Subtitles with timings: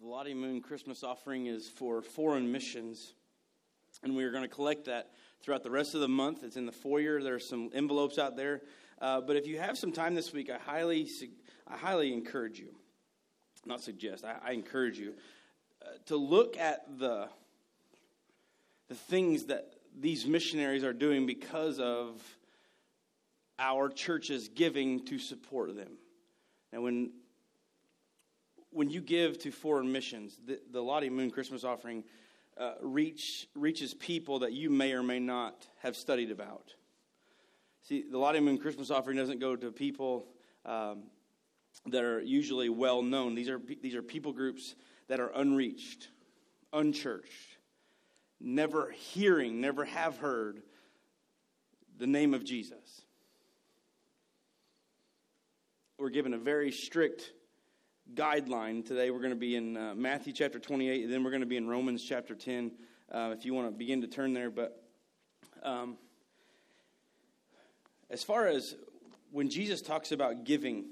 [0.00, 3.12] The Lottie Moon Christmas offering is for foreign missions,
[4.02, 5.10] and we are going to collect that
[5.42, 6.42] throughout the rest of the month.
[6.42, 7.22] It's in the foyer.
[7.22, 8.62] There are some envelopes out there.
[8.98, 11.06] Uh, but if you have some time this week, I highly,
[11.68, 12.74] I highly encourage you,
[13.66, 15.12] not suggest, I, I encourage you
[15.82, 17.28] uh, to look at the,
[18.88, 22.22] the things that these missionaries are doing because of
[23.58, 25.98] our church's giving to support them.
[26.72, 27.10] And when
[28.72, 32.04] when you give to foreign missions, the, the Lottie Moon Christmas offering
[32.56, 36.74] uh, reach, reaches people that you may or may not have studied about.
[37.82, 40.26] See, the Lottie Moon Christmas offering doesn't go to people
[40.64, 41.04] um,
[41.86, 43.34] that are usually well known.
[43.34, 44.74] These are, these are people groups
[45.08, 46.08] that are unreached,
[46.72, 47.58] unchurched,
[48.40, 50.62] never hearing, never have heard
[51.98, 53.02] the name of Jesus.
[55.98, 57.32] We're given a very strict
[58.14, 59.10] guideline today.
[59.10, 61.56] We're going to be in uh, Matthew chapter 28, and then we're going to be
[61.56, 62.72] in Romans chapter 10.
[63.10, 64.82] Uh, if you want to begin to turn there, but
[65.62, 65.96] um,
[68.08, 68.76] as far as
[69.30, 70.84] when Jesus talks about giving,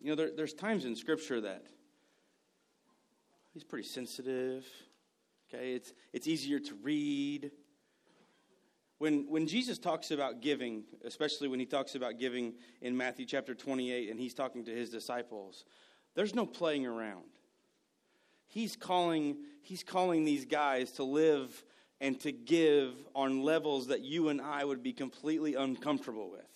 [0.00, 1.66] you know, there, there's times in Scripture that
[3.52, 4.66] he's pretty sensitive.
[5.48, 7.50] Okay, it's it's easier to read.
[8.98, 13.54] When, when Jesus talks about giving, especially when he talks about giving in Matthew chapter
[13.54, 15.64] 28 and he's talking to his disciples,
[16.14, 17.24] there's no playing around.
[18.46, 21.64] He's calling, he's calling these guys to live
[22.00, 26.46] and to give on levels that you and I would be completely uncomfortable with.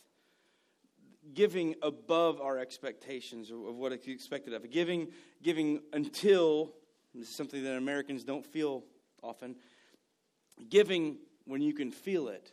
[1.35, 4.69] Giving above our expectations of what is expected of.
[4.71, 5.09] Giving,
[5.43, 6.73] giving until,
[7.15, 8.85] this is something that Americans don't feel
[9.23, 9.57] often,
[10.71, 12.53] giving when you can feel it.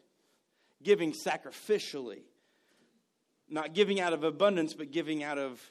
[0.83, 2.21] Giving sacrificially.
[3.49, 5.61] Not giving out of abundance, but giving out of,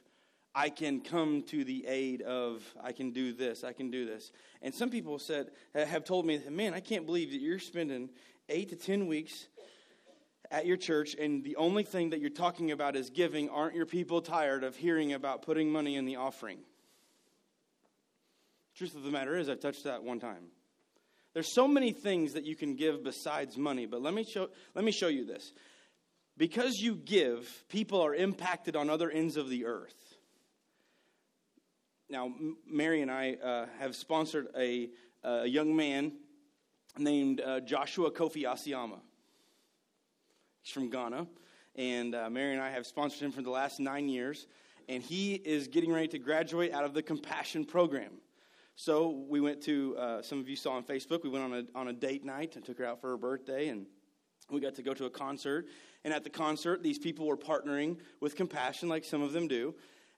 [0.54, 4.32] I can come to the aid of, I can do this, I can do this.
[4.62, 8.08] And some people said, have told me, man, I can't believe that you're spending
[8.48, 9.48] eight to ten weeks
[10.50, 13.50] at your church and the only thing that you're talking about is giving.
[13.50, 16.60] Aren't your people tired of hearing about putting money in the offering?
[18.76, 20.44] Truth of the matter is, I've touched that one time.
[21.36, 24.86] There's so many things that you can give besides money, but let me show, let
[24.86, 25.52] me show you this.
[26.38, 30.16] Because you give, people are impacted on other ends of the earth.
[32.08, 32.32] Now,
[32.66, 34.88] Mary and I uh, have sponsored a,
[35.24, 36.12] a young man
[36.96, 39.00] named uh, Joshua Kofi Asiyama.
[40.62, 41.26] He's from Ghana,
[41.74, 44.46] and uh, Mary and I have sponsored him for the last nine years,
[44.88, 48.12] and he is getting ready to graduate out of the Compassion Program.
[48.78, 51.78] So we went to, uh, some of you saw on Facebook, we went on a,
[51.78, 53.86] on a date night and took her out for her birthday, and
[54.50, 55.66] we got to go to a concert.
[56.04, 59.74] And at the concert, these people were partnering with Compassion, like some of them do.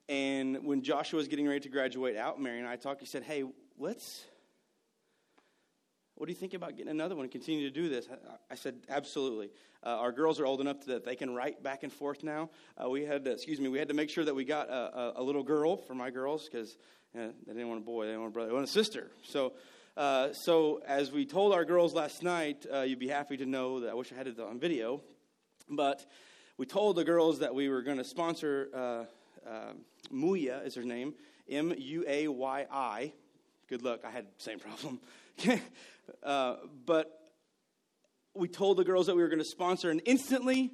[0.09, 2.99] And when Joshua was getting ready to graduate out, Mary and I talked.
[2.99, 3.45] He said, Hey,
[3.77, 4.25] let's,
[6.19, 8.07] what do you think about getting another one and continue to do this?
[8.51, 9.51] I, said, Absolutely.
[9.85, 12.49] Uh, our girls are old enough that they can write back and forth now.
[12.77, 14.73] Uh, we had, to, excuse me, we had to make sure that we got a,
[14.73, 16.77] a, a little girl for my girls because
[17.13, 19.11] they didn't want a boy, they didn't want a brother, they wanted a sister.
[19.23, 19.53] So,
[19.95, 23.79] uh, so as we told our girls last night, uh, you'd be happy to know
[23.79, 25.01] that I wish I had it on video,
[25.69, 26.05] but
[26.57, 29.73] we told the girls that we were going to sponsor uh, uh,
[30.11, 31.13] Muya is her name,
[31.49, 33.13] M U A Y I.
[33.69, 34.99] Good luck, I had the same problem.
[36.23, 36.55] uh,
[36.85, 37.11] but
[38.33, 40.71] we told the girls that we were going to sponsor, and instantly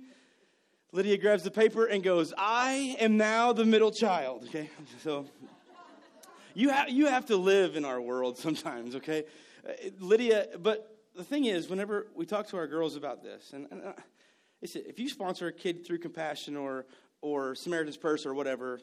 [0.92, 4.46] Lydia grabs the paper and goes, I am now the middle child.
[4.48, 4.70] Okay,
[5.04, 5.26] so
[6.54, 9.24] you, you have to live in our world sometimes, okay?
[9.68, 13.68] Uh, Lydia, but the thing is, whenever we talk to our girls about this, and,
[13.72, 13.94] and uh,
[14.62, 16.86] if you sponsor a kid through Compassion or,
[17.22, 18.80] or Samaritan's Purse or whatever,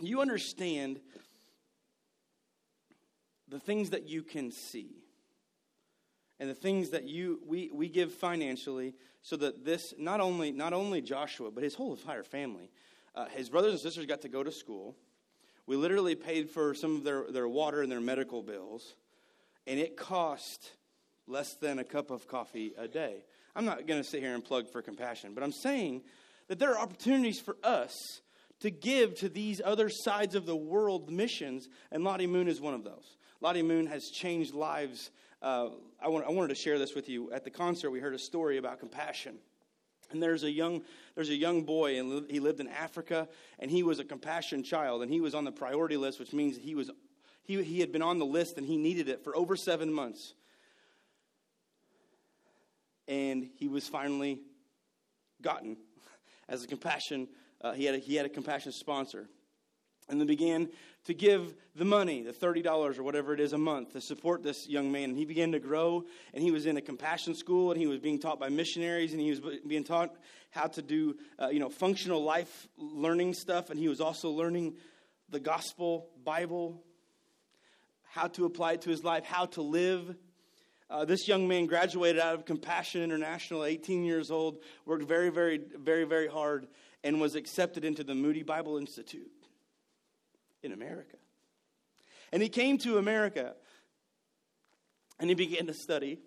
[0.00, 1.00] you understand
[3.48, 5.04] the things that you can see
[6.40, 10.72] and the things that you we, we give financially so that this not only not
[10.72, 12.70] only joshua but his whole entire family
[13.14, 14.96] uh, his brothers and sisters got to go to school
[15.66, 18.94] we literally paid for some of their, their water and their medical bills,
[19.66, 20.72] and it cost
[21.26, 23.24] less than a cup of coffee a day.
[23.56, 26.02] I'm not going to sit here and plug for compassion, but I'm saying
[26.48, 28.20] that there are opportunities for us
[28.60, 32.74] to give to these other sides of the world missions, and Lottie Moon is one
[32.74, 33.16] of those.
[33.44, 35.10] Lottie Moon has changed lives.
[35.42, 35.68] Uh,
[36.00, 37.30] I, want, I wanted to share this with you.
[37.30, 39.36] At the concert, we heard a story about compassion.
[40.10, 40.80] And there's a young
[41.14, 45.02] there's a young boy and he lived in Africa and he was a compassion child
[45.02, 46.90] and he was on the priority list, which means he was
[47.42, 50.32] he, he had been on the list and he needed it for over seven months.
[53.08, 54.40] And he was finally
[55.42, 55.76] gotten
[56.48, 57.28] as a compassion.
[57.60, 59.28] Uh, he had a, he had a compassion sponsor.
[60.08, 60.68] And they began
[61.04, 64.68] to give the money, the $30 or whatever it is a month, to support this
[64.68, 65.10] young man.
[65.10, 67.98] And he began to grow, and he was in a compassion school, and he was
[67.98, 70.14] being taught by missionaries, and he was being taught
[70.50, 74.76] how to do, uh, you know, functional life learning stuff, and he was also learning
[75.30, 76.82] the gospel, Bible,
[78.04, 80.14] how to apply it to his life, how to live.
[80.88, 85.60] Uh, this young man graduated out of Compassion International, 18 years old, worked very, very,
[85.76, 86.68] very, very hard,
[87.02, 89.30] and was accepted into the Moody Bible Institute
[90.64, 91.16] in America.
[92.32, 93.54] And he came to America
[95.20, 96.18] and he began to study.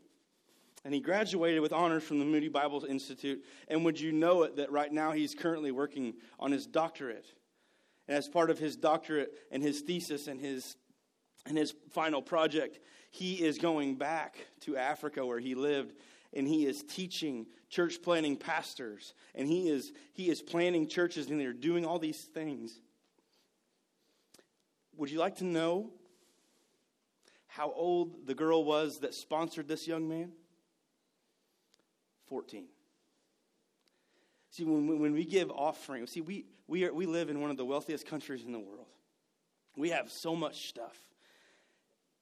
[0.86, 3.44] And he graduated with honors from the Moody Bible Institute.
[3.68, 7.25] And would you know it that right now he's currently working on his doctorate?
[8.07, 10.78] And as part of his doctorate and his thesis and his,
[11.45, 12.80] and his final project,
[13.12, 15.94] he is going back to Africa where he lived
[16.34, 21.39] and he is teaching church planting pastors and he is he is planting churches and
[21.39, 22.80] they're doing all these things
[24.98, 25.92] would you like to know
[27.48, 30.32] how old the girl was that sponsored this young man?
[32.28, 32.66] 14.
[34.52, 37.58] See, when, when we give offering, see, we, we, are, we live in one of
[37.58, 38.88] the wealthiest countries in the world.
[39.76, 40.98] We have so much stuff.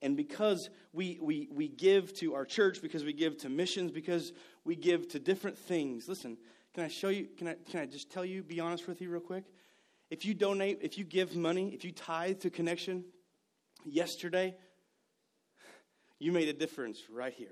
[0.01, 4.33] And because we, we, we give to our church, because we give to missions, because
[4.63, 6.07] we give to different things.
[6.07, 6.38] Listen,
[6.74, 9.10] can I show you, can I, can I just tell you, be honest with you
[9.10, 9.45] real quick?
[10.15, 13.03] If you donate, if you give money, if you tithe to Connection
[13.83, 14.56] yesterday,
[16.19, 17.51] you made a difference right here.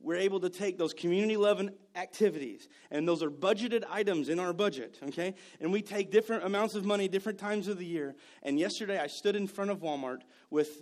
[0.00, 4.54] We're able to take those community loving activities, and those are budgeted items in our
[4.54, 5.34] budget, okay?
[5.60, 8.14] And we take different amounts of money different times of the year.
[8.42, 10.80] And yesterday I stood in front of Walmart with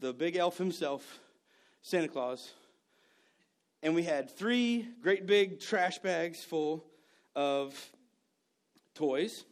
[0.00, 1.20] the big elf himself,
[1.80, 2.54] Santa Claus,
[3.84, 6.84] and we had three great big trash bags full
[7.36, 7.92] of
[8.94, 9.44] toys,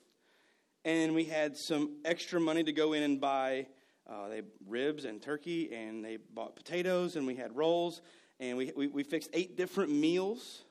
[0.85, 3.67] and we had some extra money to go in and buy
[4.09, 8.03] uh, they ribs and turkey, and they bought potatoes, and we had rolls,
[8.41, 10.63] and we, we, we fixed eight different meals.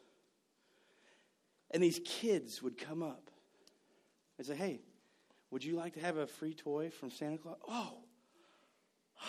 [1.71, 3.29] And these kids would come up
[4.37, 4.81] and say, Hey,
[5.49, 7.57] would you like to have a free toy from Santa Claus?
[7.67, 7.93] Oh,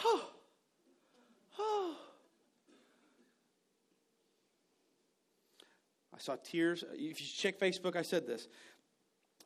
[0.04, 0.30] oh,
[1.58, 1.96] oh.
[6.14, 6.84] I saw tears.
[6.92, 8.48] If you check Facebook, I said this.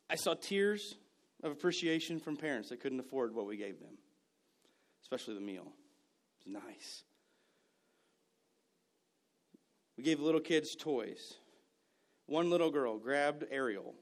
[0.09, 0.95] I saw tears
[1.43, 3.97] of appreciation from parents that couldn't afford what we gave them,
[5.03, 5.73] especially the meal.
[6.45, 7.03] It was nice.
[9.97, 11.33] We gave little kids toys.
[12.27, 13.95] One little girl grabbed Ariel,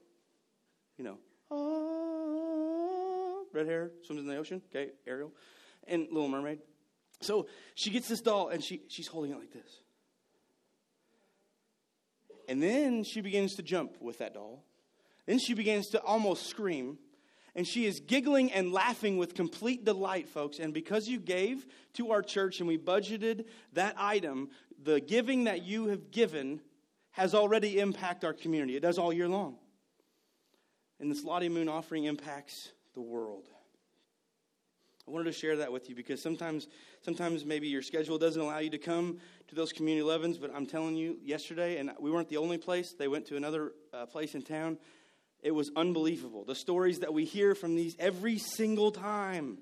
[0.98, 1.18] you know,
[1.50, 4.62] ah, red hair, swims in the ocean.
[4.70, 5.32] Okay, Ariel,
[5.86, 6.58] and Little Mermaid.
[7.20, 9.80] So she gets this doll and she, she's holding it like this.
[12.48, 14.64] And then she begins to jump with that doll.
[15.26, 16.98] Then she begins to almost scream.
[17.54, 20.58] And she is giggling and laughing with complete delight, folks.
[20.58, 24.50] And because you gave to our church and we budgeted that item,
[24.82, 26.60] the giving that you have given
[27.12, 28.76] has already impacted our community.
[28.76, 29.56] It does all year long.
[31.00, 33.48] And this Lottie Moon offering impacts the world.
[35.08, 36.66] I wanted to share that with you because sometimes,
[37.02, 39.18] sometimes maybe your schedule doesn't allow you to come
[39.48, 42.92] to those community 11s, but I'm telling you, yesterday, and we weren't the only place,
[42.92, 44.78] they went to another uh, place in town,
[45.42, 46.44] it was unbelievable.
[46.44, 49.58] The stories that we hear from these every single time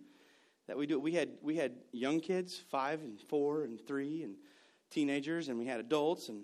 [0.67, 1.03] that we do it.
[1.03, 4.37] We had, we had young kids, five and four and three, and
[4.91, 6.43] teenagers, and we had adults, and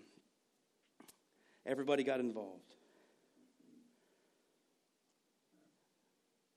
[1.65, 2.75] everybody got involved.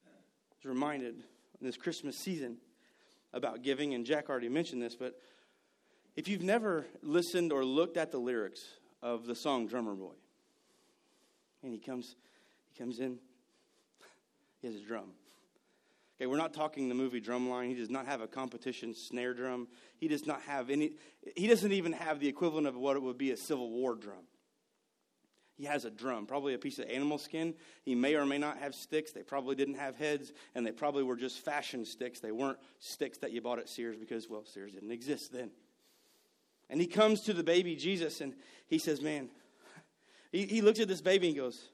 [0.05, 1.15] I was reminded
[1.59, 2.57] in this Christmas season
[3.33, 5.19] about giving, and Jack already mentioned this, but
[6.15, 8.61] if you've never listened or looked at the lyrics
[9.01, 10.13] of the song Drummer Boy,
[11.63, 12.15] and he comes
[12.73, 13.19] he comes in,
[14.61, 15.11] he has a drum.
[16.17, 17.67] Okay, we're not talking the movie Drumline.
[17.67, 19.67] He does not have a competition snare drum.
[19.97, 20.93] He does not have any,
[21.35, 24.25] he doesn't even have the equivalent of what it would be a Civil War drum.
[25.55, 27.53] He has a drum, probably a piece of animal skin.
[27.83, 29.11] He may or may not have sticks.
[29.11, 32.19] They probably didn't have heads, and they probably were just fashion sticks.
[32.19, 35.51] They weren't sticks that you bought at Sears because, well, Sears didn't exist then.
[36.69, 38.33] And he comes to the baby Jesus and
[38.67, 39.29] he says, Man,
[40.31, 41.69] he, he looks at this baby and goes,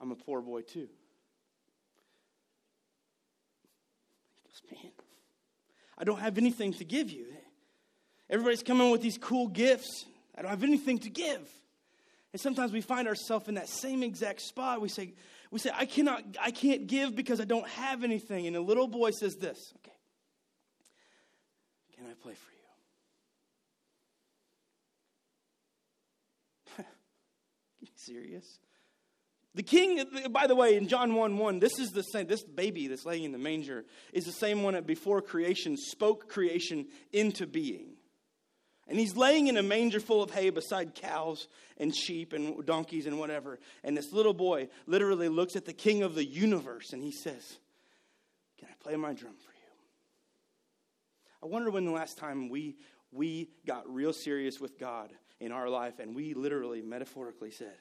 [0.00, 0.88] I'm a poor boy too.
[4.42, 4.92] He goes, Man,
[5.98, 7.26] I don't have anything to give you.
[8.30, 10.06] Everybody's coming with these cool gifts.
[10.36, 11.48] I don't have anything to give.
[12.32, 14.80] And sometimes we find ourselves in that same exact spot.
[14.80, 15.14] We say,
[15.50, 18.46] we say, I cannot, I can't give because I don't have anything.
[18.46, 19.96] And the little boy says this, okay,
[21.96, 22.52] can I play for
[26.78, 26.84] you?
[27.96, 28.60] Serious?
[29.54, 32.86] The king, by the way, in John 1 1, this is the same, this baby
[32.86, 37.46] that's laying in the manger is the same one that before creation spoke creation into
[37.46, 37.96] being.
[38.88, 43.06] And he's laying in a manger full of hay beside cows and sheep and donkeys
[43.06, 43.60] and whatever.
[43.84, 47.58] And this little boy literally looks at the king of the universe and he says,
[48.58, 49.60] Can I play my drum for you?
[51.42, 52.76] I wonder when the last time we,
[53.12, 57.76] we got real serious with God in our life and we literally, metaphorically said,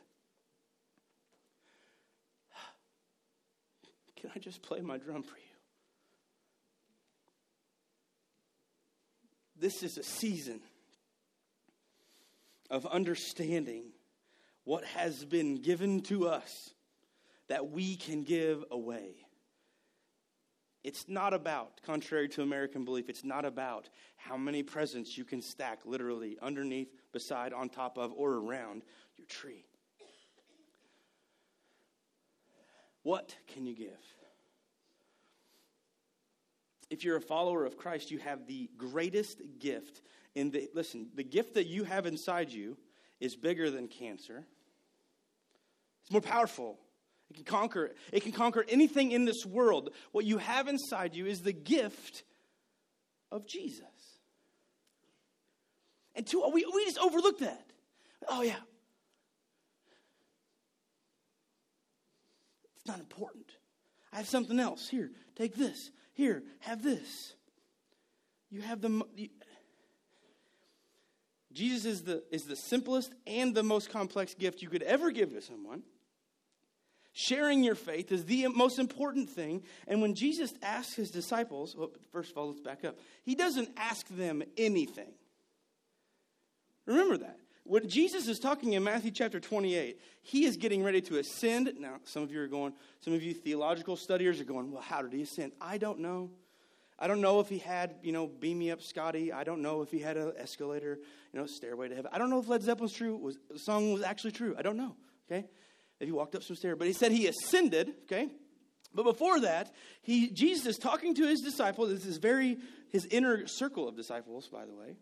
[4.19, 5.43] Can I just play my drum for you?
[9.57, 10.61] This is a season
[12.69, 13.91] of understanding
[14.63, 16.71] what has been given to us
[17.47, 19.15] that we can give away.
[20.83, 25.41] It's not about, contrary to American belief, it's not about how many presents you can
[25.41, 28.83] stack literally underneath, beside, on top of, or around
[29.17, 29.65] your tree.
[33.03, 33.97] What can you give?
[36.89, 40.01] If you're a follower of Christ, you have the greatest gift
[40.35, 42.77] in the listen, the gift that you have inside you
[43.19, 44.45] is bigger than cancer.
[46.01, 46.79] It's more powerful.
[47.29, 49.91] It can conquer it can conquer anything in this world.
[50.11, 52.23] What you have inside you is the gift
[53.31, 53.83] of Jesus.
[56.15, 57.65] And two, we, we just overlook that.
[58.27, 58.55] Oh yeah.
[62.89, 63.45] Not important.
[64.11, 64.89] I have something else.
[64.89, 65.91] Here, take this.
[66.13, 67.35] Here, have this.
[68.49, 69.03] You have the
[71.51, 75.31] Jesus is the, is the simplest and the most complex gift you could ever give
[75.33, 75.83] to someone.
[77.11, 79.63] Sharing your faith is the most important thing.
[79.87, 82.97] And when Jesus asks his disciples, well, first of all, let's back up.
[83.23, 85.11] He doesn't ask them anything.
[86.85, 87.39] Remember that.
[87.69, 91.71] When Jesus is talking in Matthew chapter 28, he is getting ready to ascend.
[91.77, 95.03] Now, some of you are going, some of you theological studiers are going, well, how
[95.03, 95.51] did he ascend?
[95.61, 96.31] I don't know.
[96.97, 99.31] I don't know if he had, you know, beam me up, Scotty.
[99.31, 100.97] I don't know if he had an escalator,
[101.31, 102.09] you know, stairway to heaven.
[102.11, 103.15] I don't know if Led Zeppelin's true.
[103.15, 104.55] Was song was actually true?
[104.57, 104.95] I don't know.
[105.31, 105.45] Okay,
[105.99, 107.93] if he walked up some stairs, but he said he ascended.
[108.05, 108.29] Okay,
[108.95, 109.71] but before that,
[110.01, 111.89] he Jesus is talking to his disciples.
[111.89, 112.57] This is very
[112.89, 114.97] his inner circle of disciples, by the way.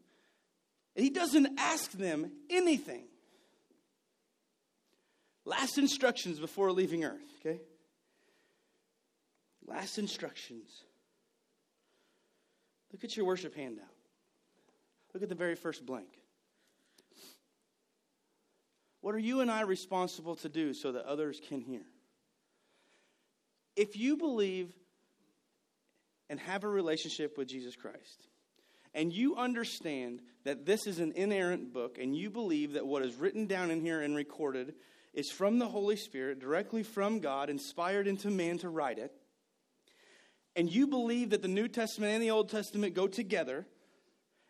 [0.97, 3.03] He doesn't ask them anything.
[5.45, 7.21] Last instructions before leaving earth.
[7.39, 7.61] Okay.
[9.65, 10.69] Last instructions.
[12.91, 13.85] Look at your worship handout.
[15.13, 16.07] Look at the very first blank.
[19.01, 21.85] What are you and I responsible to do so that others can hear?
[23.75, 24.73] If you believe
[26.29, 28.27] and have a relationship with Jesus Christ,
[28.97, 33.13] and you understand that this is an inerrant book, and you believe that what is
[33.13, 34.73] written down in here and recorded
[35.13, 39.13] is from the Holy Spirit, directly from God, inspired into man to write it,
[40.55, 43.67] and you believe that the New Testament and the Old Testament go together,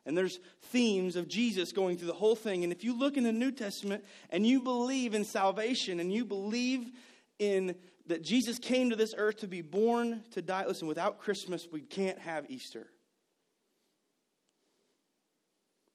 [0.06, 3.26] and there's themes of Jesus going through the whole thing, and if you look in
[3.26, 6.90] the New Testament and you believe in salvation and you believe
[7.38, 7.76] in
[8.06, 11.82] that Jesus came to this earth to be born, to die, listen, without Christmas, we
[11.82, 12.88] can't have Easter.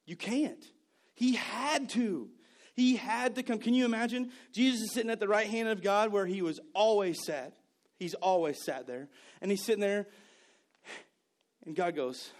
[0.05, 0.63] You can't.
[1.13, 2.29] He had to.
[2.75, 3.59] He had to come.
[3.59, 4.31] Can you imagine?
[4.51, 7.53] Jesus is sitting at the right hand of God where he was always sat.
[7.97, 9.09] He's always sat there.
[9.41, 10.07] And he's sitting there,
[11.65, 12.31] and God goes,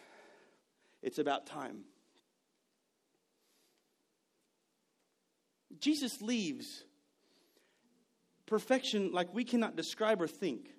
[1.02, 1.84] It's about time.
[5.80, 6.84] Jesus leaves
[8.46, 10.70] perfection like we cannot describe or think.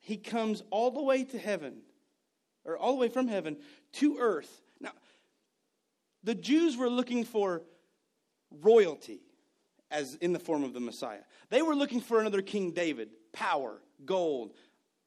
[0.00, 1.82] He comes all the way to heaven,
[2.64, 3.56] or all the way from heaven
[3.94, 4.61] to earth.
[6.24, 7.62] The Jews were looking for
[8.50, 9.20] royalty
[9.90, 11.22] as in the form of the Messiah.
[11.50, 14.54] They were looking for another King David, power, gold,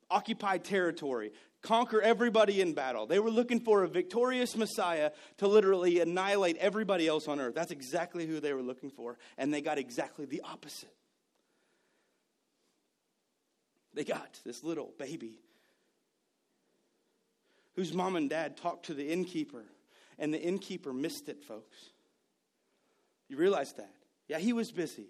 [0.10, 1.32] occupy territory,
[1.62, 3.08] conquer everybody in battle.
[3.08, 7.56] They were looking for a victorious Messiah to literally annihilate everybody else on earth.
[7.56, 10.94] That's exactly who they were looking for, and they got exactly the opposite.
[13.94, 15.40] They got this little baby
[17.76, 19.64] whose mom and dad talked to the innkeeper,
[20.18, 21.78] and the innkeeper missed it, folks.
[23.28, 23.92] You realize that?
[24.28, 25.08] Yeah, he was busy.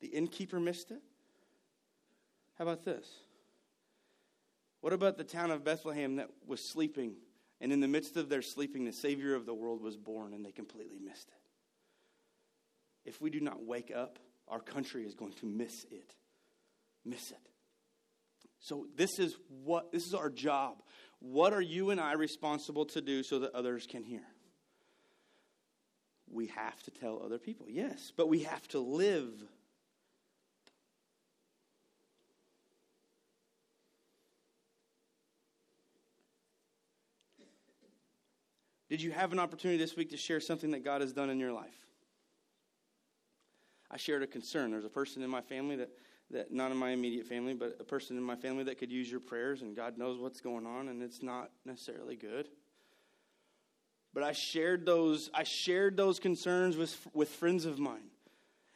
[0.00, 1.02] The innkeeper missed it?
[2.58, 3.06] How about this?
[4.80, 7.14] What about the town of Bethlehem that was sleeping,
[7.60, 10.44] and in the midst of their sleeping, the Savior of the world was born, and
[10.44, 13.08] they completely missed it?
[13.08, 14.18] If we do not wake up,
[14.48, 16.14] our country is going to miss it.
[17.04, 17.48] Miss it.
[18.60, 20.82] So this is what this is our job.
[21.22, 24.22] What are you and I responsible to do so that others can hear?
[26.32, 27.66] we have to tell other people.
[27.68, 29.30] Yes, but we have to live.
[38.88, 41.38] Did you have an opportunity this week to share something that God has done in
[41.38, 41.78] your life?
[43.90, 44.70] I shared a concern.
[44.70, 45.90] There's a person in my family that,
[46.32, 49.10] that not in my immediate family, but a person in my family that could use
[49.10, 52.48] your prayers, and God knows what's going on, and it's not necessarily good.
[54.14, 58.10] But I shared those, I shared those concerns with, with friends of mine.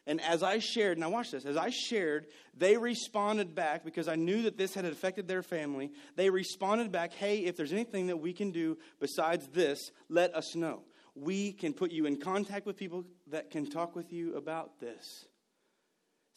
[0.07, 4.15] And as I shared, now watch this, as I shared, they responded back because I
[4.15, 5.91] knew that this had affected their family.
[6.15, 10.55] They responded back, hey, if there's anything that we can do besides this, let us
[10.55, 10.83] know.
[11.17, 15.27] We can put you in contact with people that can talk with you about this.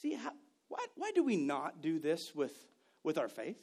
[0.02, 0.32] See, how,
[0.70, 2.54] why, why do we not do this with,
[3.04, 3.60] with our faith?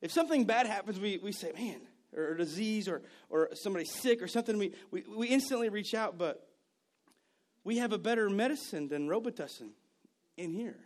[0.00, 1.80] If something bad happens, we, we say, man,
[2.16, 6.16] or a disease or, or somebody sick or something, we, we, we instantly reach out,
[6.16, 6.46] but
[7.64, 9.70] we have a better medicine than Robitussin
[10.36, 10.78] in here.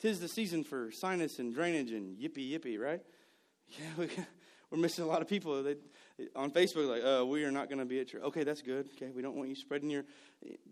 [0.00, 3.00] Tis the season for sinus and drainage and yippee yippee, right?
[3.78, 4.08] Yeah, we,
[4.72, 5.62] are missing a lot of people.
[5.62, 5.76] They,
[6.36, 8.22] on Facebook, like, uh, we are not going to be at church.
[8.22, 8.88] Okay, that's good.
[8.96, 10.04] Okay, we don't want you spreading your.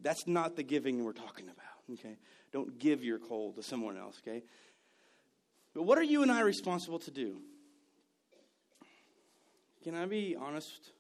[0.03, 1.99] That's not the giving we're talking about.
[1.99, 2.17] Okay,
[2.53, 4.21] don't give your cold to someone else.
[4.27, 4.43] Okay,
[5.75, 7.39] but what are you and I responsible to do?
[9.83, 10.91] Can I be honest?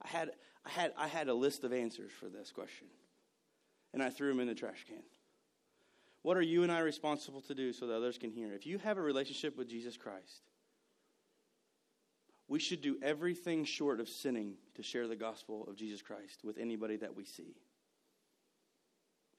[0.00, 0.30] I had,
[0.64, 2.86] I had, I had a list of answers for this question,
[3.92, 5.02] and I threw them in the trash can.
[6.28, 8.52] What are you and I responsible to do so that others can hear?
[8.52, 10.42] If you have a relationship with Jesus Christ,
[12.48, 16.58] we should do everything short of sinning to share the gospel of Jesus Christ with
[16.58, 17.56] anybody that we see.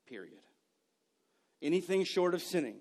[0.07, 0.39] Period.
[1.61, 2.77] Anything short of sinning.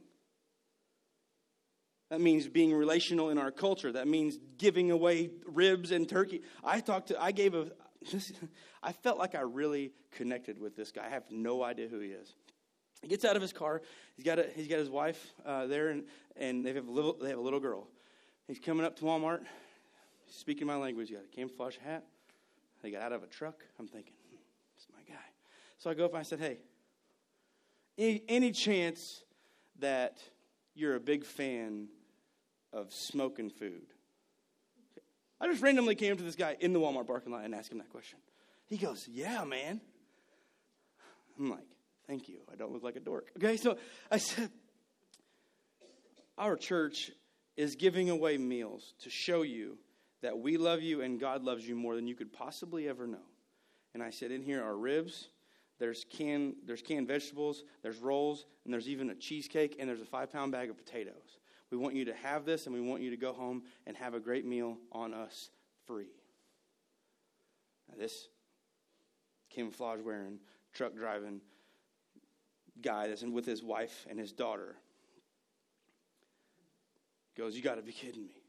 [2.08, 3.92] That means being relational in our culture.
[3.92, 6.40] That means giving away ribs and turkey.
[6.64, 7.72] I talked to, I gave a,
[8.82, 11.04] I felt like I really connected with this guy.
[11.04, 12.34] I have no idea who he is.
[13.02, 13.82] He gets out of his car.
[14.16, 16.04] He's got, a, he's got his wife uh, there, and,
[16.36, 17.86] and they, have a little, they have a little girl.
[18.46, 19.40] He's coming up to Walmart,
[20.28, 21.08] speaking my language.
[21.08, 22.04] He got a camouflage hat.
[22.82, 23.62] They got out of a truck.
[23.78, 24.36] I'm thinking, hmm,
[24.76, 25.22] this is my guy.
[25.78, 26.58] So I go up and I said, hey,
[27.96, 29.22] any, any chance
[29.80, 30.18] that
[30.74, 31.88] you're a big fan
[32.72, 33.86] of smoking food?
[35.40, 37.78] I just randomly came to this guy in the Walmart parking lot and asked him
[37.78, 38.18] that question.
[38.66, 39.80] He goes, Yeah, man.
[41.38, 41.66] I'm like,
[42.08, 42.38] Thank you.
[42.50, 43.28] I don't look like a dork.
[43.36, 43.76] Okay, so
[44.10, 44.50] I said,
[46.38, 47.10] Our church
[47.56, 49.76] is giving away meals to show you
[50.22, 53.26] that we love you and God loves you more than you could possibly ever know.
[53.92, 55.28] And I said, In here are ribs,
[55.78, 60.06] there's canned, there's canned vegetables, there's rolls, and there's even a cheesecake, and there's a
[60.06, 61.38] five pound bag of potatoes.
[61.70, 64.14] We want you to have this, and we want you to go home and have
[64.14, 65.50] a great meal on us
[65.86, 66.08] free.
[67.88, 68.28] Now, this
[69.50, 70.38] camouflage wearing,
[70.72, 71.42] truck driving,
[72.82, 74.76] guy that's with his wife and his daughter
[77.36, 78.42] goes, You got to be kidding me.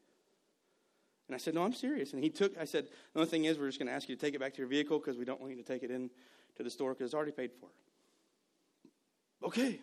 [1.28, 2.14] And I said, No, I'm serious.
[2.14, 4.16] And he took, I said, The only thing is, we're just going to ask you
[4.16, 5.92] to take it back to your vehicle because we don't want you to take it
[5.92, 6.10] in
[6.58, 7.70] to the store because it's already paid for.
[9.48, 9.80] Okay.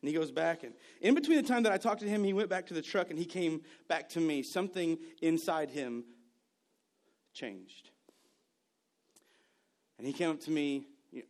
[0.00, 0.62] And he goes back.
[0.64, 2.82] And in between the time that I talked to him, he went back to the
[2.82, 4.42] truck and he came back to me.
[4.42, 6.04] Something inside him
[7.32, 7.90] changed.
[9.98, 11.24] And he came up to me you know,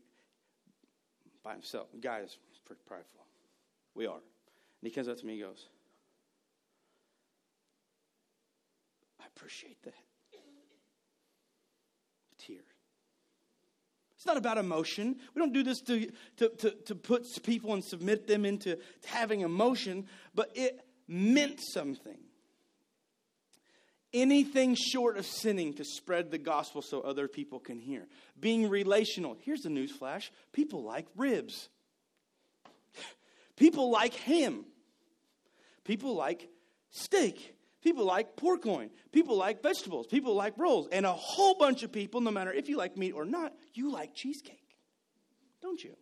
[1.43, 1.91] by himself.
[1.93, 2.48] The guy is pretty
[2.87, 3.25] prideful.
[3.95, 4.15] We are.
[4.15, 4.23] And
[4.83, 5.67] he comes up to me and goes,
[9.21, 9.95] I appreciate that.
[12.39, 12.65] Tears.
[14.17, 15.17] It's not about emotion.
[15.35, 19.41] We don't do this to, to, to, to put people and submit them into having
[19.41, 22.19] emotion, but it meant something.
[24.13, 28.07] Anything short of sinning to spread the gospel so other people can hear.
[28.41, 29.37] Being relational.
[29.43, 31.69] Here's the news flash people like ribs.
[33.59, 34.65] People like ham.
[35.85, 36.49] People like
[36.91, 37.57] steak.
[37.83, 38.91] People like pork loin.
[39.13, 40.07] People like vegetables.
[40.07, 40.89] People like rolls.
[40.93, 43.91] And a whole bunch of people, no matter if you like meat or not, you
[43.91, 44.77] like cheesecake.
[45.61, 45.97] Don't you?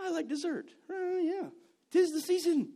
[0.00, 0.66] I like dessert.
[0.88, 1.48] Uh, yeah.
[1.92, 2.70] Tis the season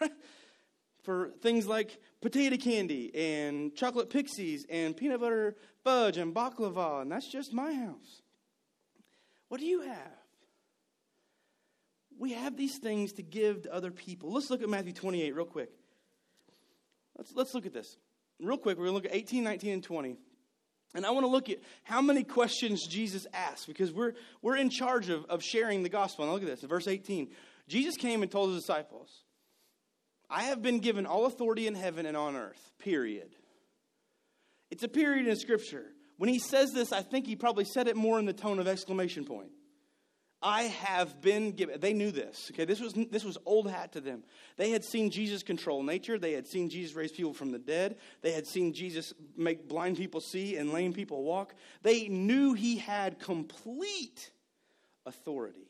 [1.02, 7.12] for things like potato candy and chocolate pixies and peanut butter fudge and baklava, and
[7.12, 8.22] that's just my house.
[9.48, 10.19] What do you have?
[12.20, 14.30] We have these things to give to other people.
[14.30, 15.70] Let's look at Matthew 28 real quick.
[17.16, 17.96] Let's, let's look at this.
[18.38, 20.16] Real quick, we're going to look at 18, 19, and 20.
[20.94, 24.68] And I want to look at how many questions Jesus asked because we're, we're in
[24.68, 26.24] charge of, of sharing the gospel.
[26.24, 27.30] And look at this, verse 18.
[27.68, 29.08] Jesus came and told his disciples,
[30.28, 33.30] I have been given all authority in heaven and on earth, period.
[34.70, 35.86] It's a period in Scripture.
[36.18, 38.68] When he says this, I think he probably said it more in the tone of
[38.68, 39.52] exclamation point.
[40.42, 41.80] I have been given.
[41.80, 42.50] They knew this.
[42.52, 44.22] Okay, this was this was old hat to them.
[44.56, 46.18] They had seen Jesus control nature.
[46.18, 47.98] They had seen Jesus raise people from the dead.
[48.22, 51.54] They had seen Jesus make blind people see and lame people walk.
[51.82, 54.30] They knew he had complete
[55.04, 55.68] authority.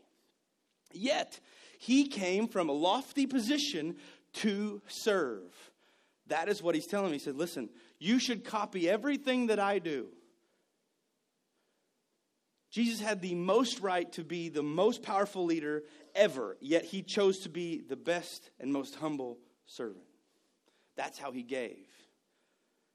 [0.92, 1.40] Yet
[1.78, 3.96] he came from a lofty position
[4.34, 5.52] to serve.
[6.28, 7.18] That is what he's telling me.
[7.18, 10.10] He said, "Listen, you should copy everything that I do."
[12.70, 15.82] Jesus had the most right to be the most powerful leader
[16.14, 20.04] ever, yet he chose to be the best and most humble servant.
[20.96, 21.86] That's how he gave.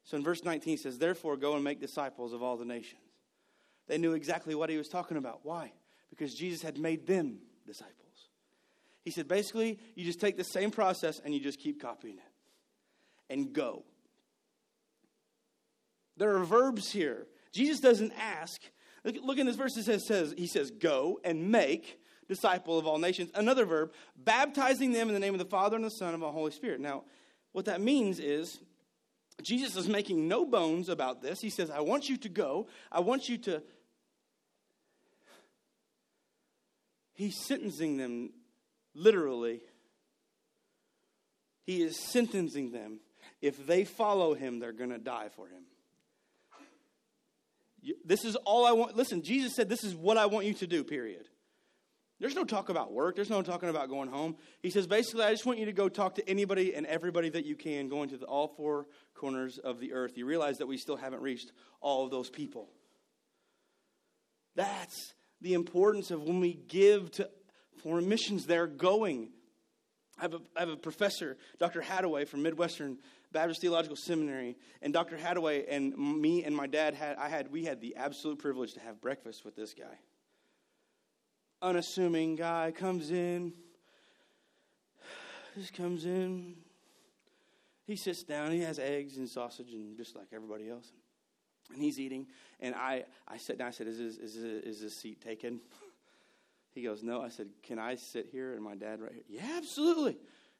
[0.05, 3.01] So in verse 19, he says, Therefore, go and make disciples of all the nations.
[3.87, 5.41] They knew exactly what he was talking about.
[5.43, 5.73] Why?
[6.09, 7.95] Because Jesus had made them disciples.
[9.03, 13.33] He said, basically, you just take the same process and you just keep copying it
[13.33, 13.83] and go.
[16.17, 17.27] There are verbs here.
[17.51, 18.61] Jesus doesn't ask,
[19.05, 19.77] Look, look in this verse.
[19.77, 23.29] It says, says, he says, go and make disciple of all nations.
[23.35, 26.31] Another verb, baptizing them in the name of the Father and the Son and the
[26.31, 26.81] Holy Spirit.
[26.81, 27.03] Now,
[27.51, 28.59] what that means is
[29.43, 31.39] Jesus is making no bones about this.
[31.39, 32.67] He says, I want you to go.
[32.91, 33.61] I want you to.
[37.13, 38.31] He's sentencing them
[38.95, 39.61] literally.
[41.65, 42.99] He is sentencing them.
[43.41, 45.63] If they follow him, they're going to die for him.
[48.03, 48.95] This is all I want.
[48.95, 51.27] Listen, Jesus said, This is what I want you to do, period.
[52.19, 53.15] There's no talk about work.
[53.15, 54.37] There's no talking about going home.
[54.61, 57.45] He says, basically, I just want you to go talk to anybody and everybody that
[57.45, 60.17] you can, going to the, all four corners of the earth.
[60.17, 62.69] You realize that we still haven't reached all of those people.
[64.55, 67.29] That's the importance of when we give to
[67.83, 69.31] foreign missions, they're going.
[70.17, 71.81] I have a, I have a professor, Dr.
[71.81, 72.97] Hadaway from Midwestern
[73.33, 75.17] Baptist Theological Seminary, and Dr.
[75.17, 78.79] Hadaway and me and my dad had I had we had the absolute privilege to
[78.79, 79.99] have breakfast with this guy.
[81.61, 83.53] Unassuming guy comes in,
[85.57, 86.55] just comes in.
[87.85, 88.51] He sits down.
[88.51, 90.93] He has eggs and sausage and just like everybody else,
[91.73, 92.27] and he's eating.
[92.61, 93.67] And I I sat down.
[93.67, 95.59] I said, "Is this is this, is this seat taken?"
[96.75, 99.23] He goes, "No." I said, "Can I sit here?" And my dad right here.
[99.27, 100.17] Yeah, absolutely.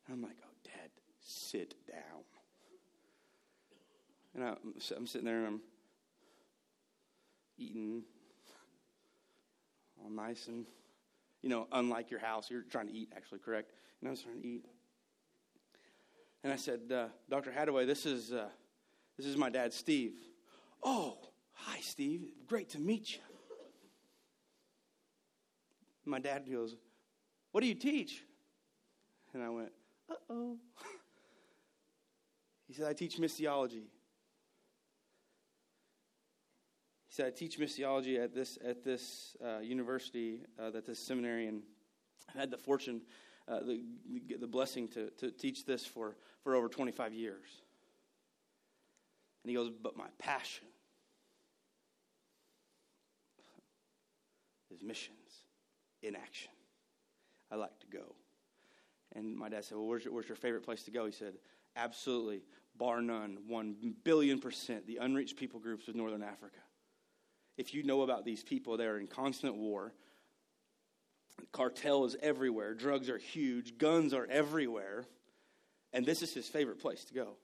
[0.08, 2.23] And I'm like, "Oh, Dad, sit down."
[4.34, 4.56] And I,
[4.95, 5.62] I'm sitting there and I'm
[7.58, 8.04] eating
[10.04, 10.65] all nice and,
[11.41, 12.51] you know, unlike your house.
[12.51, 13.71] You're trying to eat, actually, correct?
[14.01, 14.65] And I was trying to eat.
[16.43, 17.51] And I said, uh, Dr.
[17.51, 18.49] Hadaway, this is, uh,
[19.17, 20.13] this is my dad, Steve.
[20.84, 21.17] Oh,
[21.54, 22.28] hi, Steve.
[22.45, 23.35] Great to meet you.
[26.06, 26.76] My dad goes,
[27.52, 28.24] What do you teach?
[29.34, 29.72] And I went,
[30.10, 30.58] Uh oh.
[32.68, 33.84] He said, I teach missiology.
[37.08, 41.46] He said, I teach missiology at this, at this uh, university, uh, at this seminary,
[41.46, 41.62] and
[42.28, 43.02] I've had the fortune,
[43.48, 43.84] uh, the,
[44.39, 47.46] the blessing to, to teach this for, for over 25 years.
[49.44, 50.65] And he goes, But my passion
[54.74, 55.25] is missions
[56.06, 56.52] in action.
[57.52, 58.15] I like to go.
[59.15, 61.06] And my dad said, Well, where's your, where's your favorite place to go?
[61.06, 61.34] He said,
[61.76, 62.41] Absolutely,
[62.78, 66.60] bar none, one billion percent, the unreached people groups of Northern Africa
[67.58, 69.94] if you know about these people, they're in constant war.
[71.52, 72.74] Cartel is everywhere.
[72.74, 73.78] Drugs are huge.
[73.78, 75.06] Guns are everywhere.
[75.94, 77.38] And this is his favorite place to go.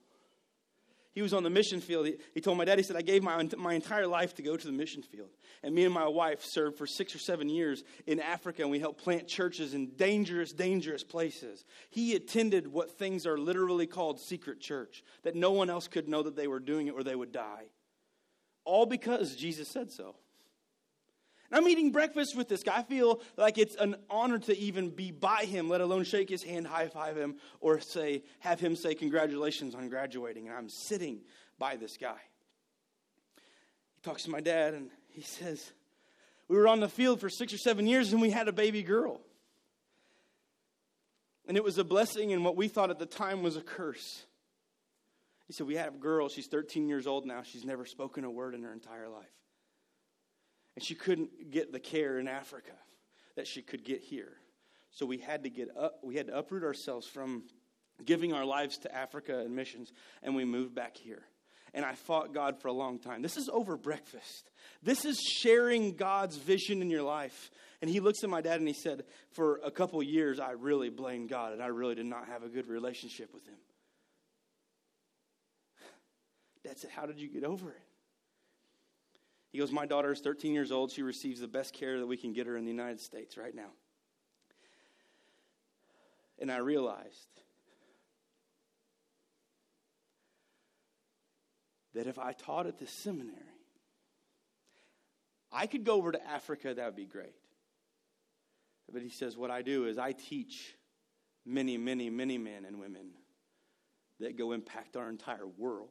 [1.14, 2.06] He was on the mission field.
[2.06, 4.56] He, he told my dad, he said, I gave my, my entire life to go
[4.56, 5.30] to the mission field.
[5.62, 8.78] And me and my wife served for six or seven years in Africa, and we
[8.78, 11.64] helped plant churches in dangerous, dangerous places.
[11.90, 16.22] He attended what things are literally called secret church, that no one else could know
[16.22, 17.66] that they were doing it or they would die
[18.64, 20.14] all because Jesus said so.
[21.52, 22.78] And I'm eating breakfast with this guy.
[22.78, 26.42] I feel like it's an honor to even be by him, let alone shake his
[26.42, 30.48] hand, high five him, or say, have him say congratulations on graduating.
[30.48, 31.20] And I'm sitting
[31.58, 32.16] by this guy.
[33.36, 35.72] He talks to my dad and he says,
[36.48, 38.82] We were on the field for six or seven years and we had a baby
[38.82, 39.20] girl.
[41.46, 44.24] And it was a blessing and what we thought at the time was a curse.
[45.48, 47.42] He said, We had a girl, she's 13 years old now.
[47.42, 49.28] She's never spoken a word in her entire life.
[50.74, 52.72] And she couldn't get the care in Africa
[53.36, 54.32] that she could get here.
[54.90, 57.44] So we had to get up, we had to uproot ourselves from
[58.04, 61.22] giving our lives to Africa and missions, and we moved back here.
[61.74, 63.22] And I fought God for a long time.
[63.22, 64.50] This is over breakfast.
[64.82, 67.50] This is sharing God's vision in your life.
[67.80, 70.90] And he looks at my dad and he said, For a couple years, I really
[70.90, 73.56] blamed God, and I really did not have a good relationship with him.
[76.64, 77.80] Dad said, How did you get over it?
[79.52, 80.90] He goes, My daughter is 13 years old.
[80.90, 83.54] She receives the best care that we can get her in the United States right
[83.54, 83.70] now.
[86.38, 87.28] And I realized
[91.94, 93.36] that if I taught at this seminary,
[95.52, 97.34] I could go over to Africa, that would be great.
[98.90, 100.74] But he says, What I do is I teach
[101.44, 103.10] many, many, many men and women
[104.18, 105.90] that go impact our entire world.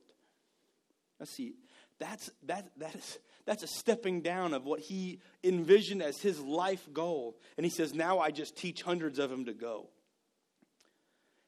[1.20, 1.54] Now, see,
[2.00, 3.20] that's, that, that is,
[3.52, 7.36] that's a stepping down of what he envisioned as his life goal.
[7.58, 9.90] And he says, Now I just teach hundreds of them to go.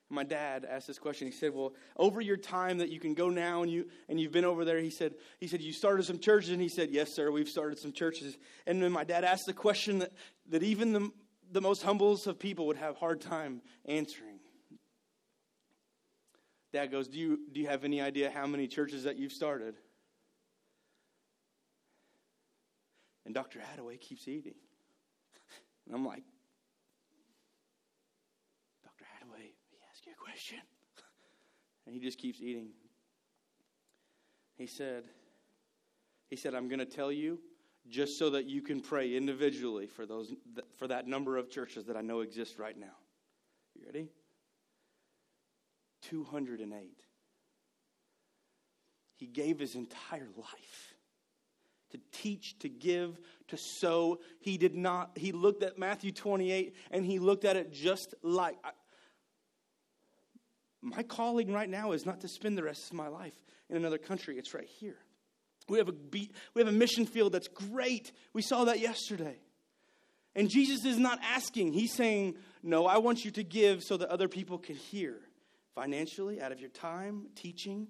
[0.09, 1.27] My dad asked this question.
[1.27, 4.33] He said, "Well, over your time that you can go now, and you and you've
[4.33, 7.15] been over there," he said, "He said you started some churches," and he said, "Yes,
[7.15, 8.37] sir, we've started some churches."
[8.67, 10.11] And then my dad asked the question that,
[10.49, 11.09] that even the
[11.53, 14.39] the most humblest of people would have hard time answering.
[16.73, 19.77] Dad goes, "Do you do you have any idea how many churches that you've started?"
[23.25, 23.59] And Dr.
[23.59, 24.55] Hadaway keeps eating.
[25.85, 26.23] And I'm like,
[28.83, 29.03] Dr.
[29.03, 30.59] Hadaway, he asked you a question.
[31.85, 32.69] And he just keeps eating.
[34.57, 35.03] He said,
[36.29, 37.39] he said, I'm going to tell you
[37.89, 40.33] just so that you can pray individually for those
[40.77, 42.95] for that number of churches that I know exist right now.
[43.75, 44.09] You ready?
[46.03, 47.03] 208.
[49.15, 50.92] He gave his entire life
[51.93, 54.19] to teach, to give, to sow.
[54.39, 58.57] He did not he looked at Matthew 28 and he looked at it just like
[58.63, 58.71] I,
[60.81, 63.35] my calling right now is not to spend the rest of my life
[63.69, 64.37] in another country.
[64.37, 64.97] It's right here.
[65.69, 68.11] We have, a we have a mission field that's great.
[68.33, 69.37] We saw that yesterday.
[70.35, 74.09] And Jesus is not asking, He's saying, No, I want you to give so that
[74.09, 75.21] other people can hear
[75.75, 77.87] financially, out of your time, teaching.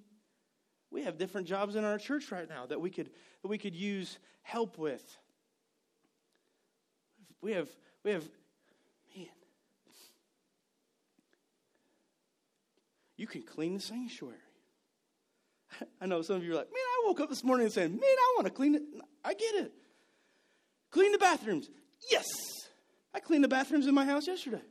[0.93, 3.09] We have different jobs in our church right now that we could,
[3.41, 5.03] that we could use help with.
[7.41, 7.67] We have,
[8.03, 8.23] we have,
[9.17, 9.25] man,
[13.17, 14.37] you can clean the sanctuary.
[16.01, 17.91] I know some of you are like, man, I woke up this morning and saying,
[17.91, 18.83] man, I want to clean it.
[19.25, 19.73] I get it.
[20.91, 21.71] Clean the bathrooms.
[22.11, 22.25] Yes.
[23.15, 24.61] I cleaned the bathrooms in my house yesterday.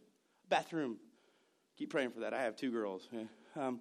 [0.48, 0.98] Bathroom.
[1.76, 2.32] Keep praying for that.
[2.32, 3.08] I have two girls.
[3.10, 3.22] Yeah.
[3.54, 3.80] Um,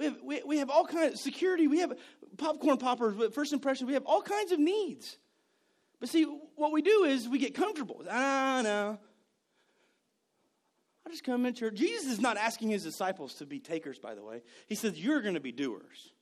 [0.00, 1.66] we have, we, we have all kinds of security.
[1.66, 1.92] We have
[2.38, 3.86] popcorn poppers, first impressions.
[3.86, 5.18] We have all kinds of needs.
[6.00, 6.24] But see,
[6.56, 8.02] what we do is we get comfortable.
[8.10, 8.98] Ah, no.
[11.06, 11.74] I just come in church.
[11.74, 14.40] Jesus is not asking his disciples to be takers, by the way.
[14.68, 16.12] He says, You're going to be doers.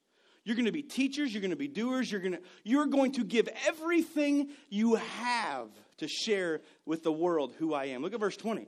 [0.43, 1.33] You're going to be teachers.
[1.33, 2.11] You're going to be doers.
[2.11, 7.55] You're going to, you're going to give everything you have to share with the world
[7.59, 8.03] who I am.
[8.03, 8.67] Look at verse 20.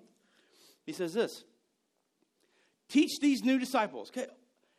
[0.87, 1.43] He says this
[2.89, 4.11] Teach these new disciples.
[4.11, 4.29] Okay?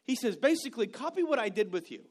[0.04, 2.02] He says, basically, copy what I did with you.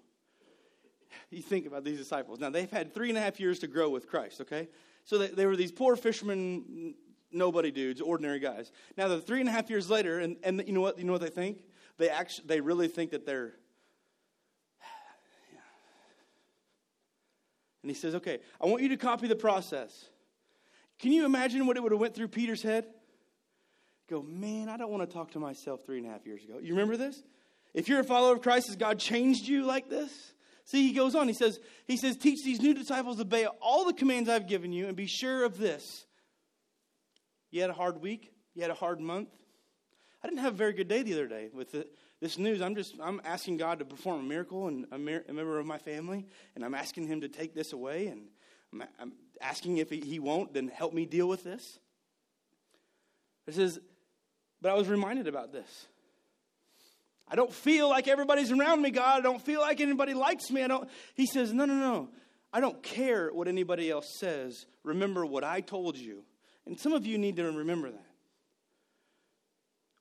[1.31, 2.41] You think about these disciples.
[2.41, 4.69] Now, they've had three and a half years to grow with Christ, okay?
[5.05, 6.95] So they, they were these poor fishermen,
[7.33, 8.71] nobody dudes, ordinary guys.
[8.97, 10.99] Now they're three and a half years later, and, and you know what?
[10.99, 11.65] You know what they think?
[11.99, 13.55] They actually they really think that they're.
[17.83, 20.07] And he says, "Okay, I want you to copy the process."
[20.99, 22.87] Can you imagine what it would have went through Peter's head?
[24.11, 26.59] Go, man, I don't want to talk to myself three and a half years ago.
[26.61, 27.23] You remember this?
[27.75, 30.11] If you're a follower of Christ, has God changed you like this?
[30.65, 31.29] See, he goes on.
[31.29, 34.73] He says, he says, teach these new disciples to obey all the commands I've given
[34.73, 36.07] you, and be sure of this
[37.51, 38.33] you had a hard week?
[38.55, 39.31] You had a hard month?
[40.23, 41.75] I didn't have a very good day the other day with
[42.21, 42.61] this news.
[42.61, 45.67] I'm just I'm asking God to perform a miracle in a, mer- a, member of
[45.67, 48.29] my family, and I'm asking Him to take this away, and
[48.73, 51.79] I'm, I'm asking if he, he won't, then help me deal with this.
[53.47, 53.81] It says,
[54.61, 55.87] but I was reminded about this.
[57.31, 59.21] I don't feel like everybody's around me, God.
[59.21, 60.63] I don't feel like anybody likes me.
[60.63, 60.89] I don't.
[61.15, 62.09] He says, no, no, no.
[62.53, 64.67] I don't care what anybody else says.
[64.83, 66.25] Remember what I told you
[66.71, 68.07] and some of you need to remember that.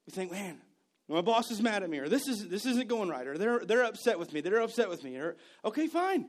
[0.06, 0.60] We think, man,
[1.08, 3.66] my boss is mad at me, or this, is, this isn't going right, or they're,
[3.66, 5.18] they're upset with me, they're upset with me.
[5.18, 6.28] Or, okay, fine.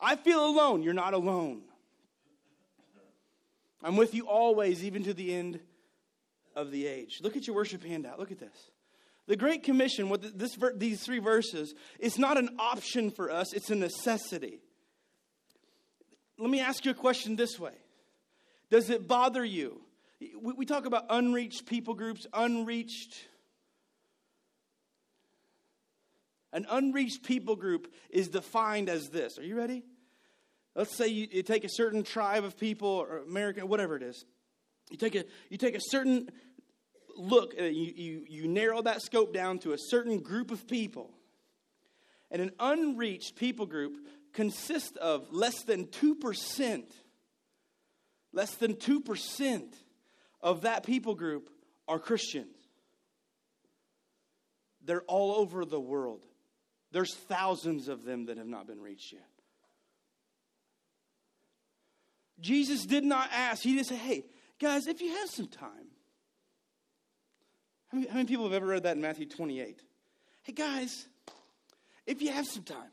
[0.00, 0.82] I feel alone.
[0.82, 1.62] You're not alone.
[3.82, 5.60] I'm with you always, even to the end
[6.56, 7.20] of the age.
[7.22, 8.18] Look at your worship handout.
[8.18, 8.70] Look at this.
[9.26, 13.70] The Great Commission, with this, these three verses, is not an option for us, it's
[13.70, 14.60] a necessity.
[16.38, 17.74] Let me ask you a question this way
[18.70, 19.80] does it bother you?
[20.20, 23.14] We, we talk about unreached people groups, unreached.
[26.52, 29.38] An unreached people group is defined as this.
[29.38, 29.84] Are you ready?
[30.74, 34.24] Let's say you, you take a certain tribe of people or American, whatever it is.
[34.90, 36.28] You take a, you take a certain
[37.16, 41.10] look, uh, you, you, you narrow that scope down to a certain group of people.
[42.30, 43.96] and an unreached people group
[44.32, 46.84] consists of less than 2%.
[48.32, 49.62] Less than 2%
[50.40, 51.50] of that people group
[51.86, 52.56] are Christians.
[54.84, 56.26] They're all over the world.
[56.90, 59.28] There's thousands of them that have not been reached yet.
[62.40, 64.24] Jesus did not ask, He didn't say, hey,
[64.60, 65.93] guys, if you have some time.
[67.94, 69.80] How many, how many people have ever read that in Matthew 28?
[70.42, 71.06] Hey, guys,
[72.08, 72.90] if you have some time,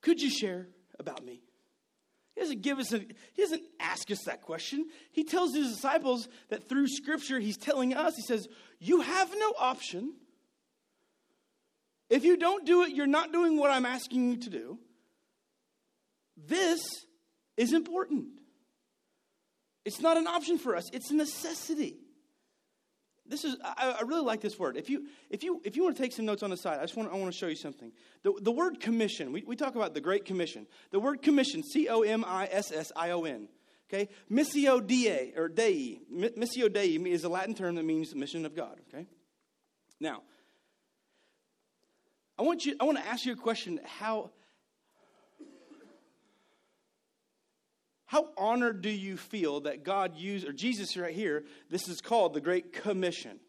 [0.00, 0.66] could you share
[0.98, 1.40] about me?
[2.34, 4.86] He doesn't give us a, he doesn't ask us that question.
[5.12, 8.48] He tells his disciples that through scripture he's telling us, he says,
[8.80, 10.14] You have no option.
[12.10, 14.78] If you don't do it, you're not doing what I'm asking you to do.
[16.36, 16.80] This
[17.56, 18.30] is important.
[19.84, 21.98] It's not an option for us, it's a necessity.
[23.28, 24.76] This is I, I, really like this word.
[24.76, 26.82] If you if you if you want to take some notes on the side, I
[26.82, 27.92] just want I want to show you something.
[28.22, 30.66] The, the word commission, we, we talk about the Great Commission.
[30.90, 33.48] The word commission, C-O-M-I-S-S-I-O-N.
[33.88, 34.08] Okay?
[34.30, 36.00] Missio Dei or Dei.
[36.12, 38.80] Missio Dei is a Latin term that means the mission of God.
[38.88, 39.06] Okay?
[40.00, 40.22] Now,
[42.38, 43.80] I want you I want to ask you a question.
[43.84, 44.30] How
[48.06, 52.34] How honored do you feel that God used, or Jesus right here, this is called
[52.34, 53.40] the Great Commission.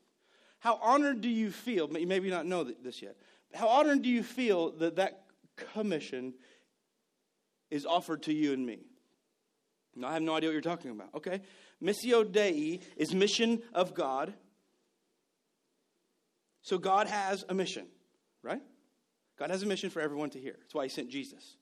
[0.60, 3.16] How honored do you feel, you maybe not know this yet,
[3.54, 5.24] how honored do you feel that that
[5.56, 6.34] commission
[7.70, 8.80] is offered to you and me?
[9.96, 11.10] Now, I have no idea what you're talking about.
[11.16, 11.42] Okay.
[11.82, 14.34] Missio Dei is mission of God.
[16.62, 17.88] So God has a mission,
[18.44, 18.62] right?
[19.40, 20.56] God has a mission for everyone to hear.
[20.60, 21.58] That's why he sent Jesus.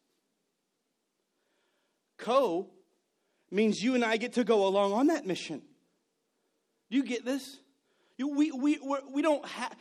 [2.17, 2.69] Co
[3.51, 5.62] means you and I get to go along on that mission.
[6.89, 7.58] Do you get this?
[8.17, 8.79] You, we, we,
[9.12, 9.75] we don't have,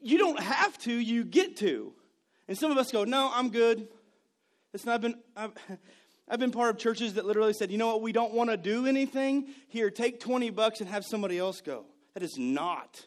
[0.00, 1.92] you don't have to, you get to.
[2.48, 3.88] And some of us go, no, I'm good.
[4.72, 5.52] It's not been, I've,
[6.28, 8.56] I've been part of churches that literally said, you know what, we don't want to
[8.56, 9.48] do anything.
[9.68, 11.86] Here, take 20 bucks and have somebody else go.
[12.14, 13.06] That is not,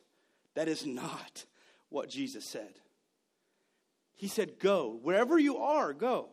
[0.55, 1.45] that is not
[1.89, 2.73] what Jesus said.
[4.15, 4.97] He said, go.
[5.01, 6.29] Wherever you are, go.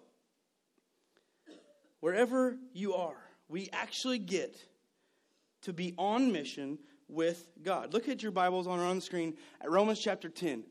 [2.00, 4.56] Wherever you are we actually get
[5.62, 7.92] to be on mission with God.
[7.92, 10.62] Look at your Bibles on on the screen at Romans chapter 10.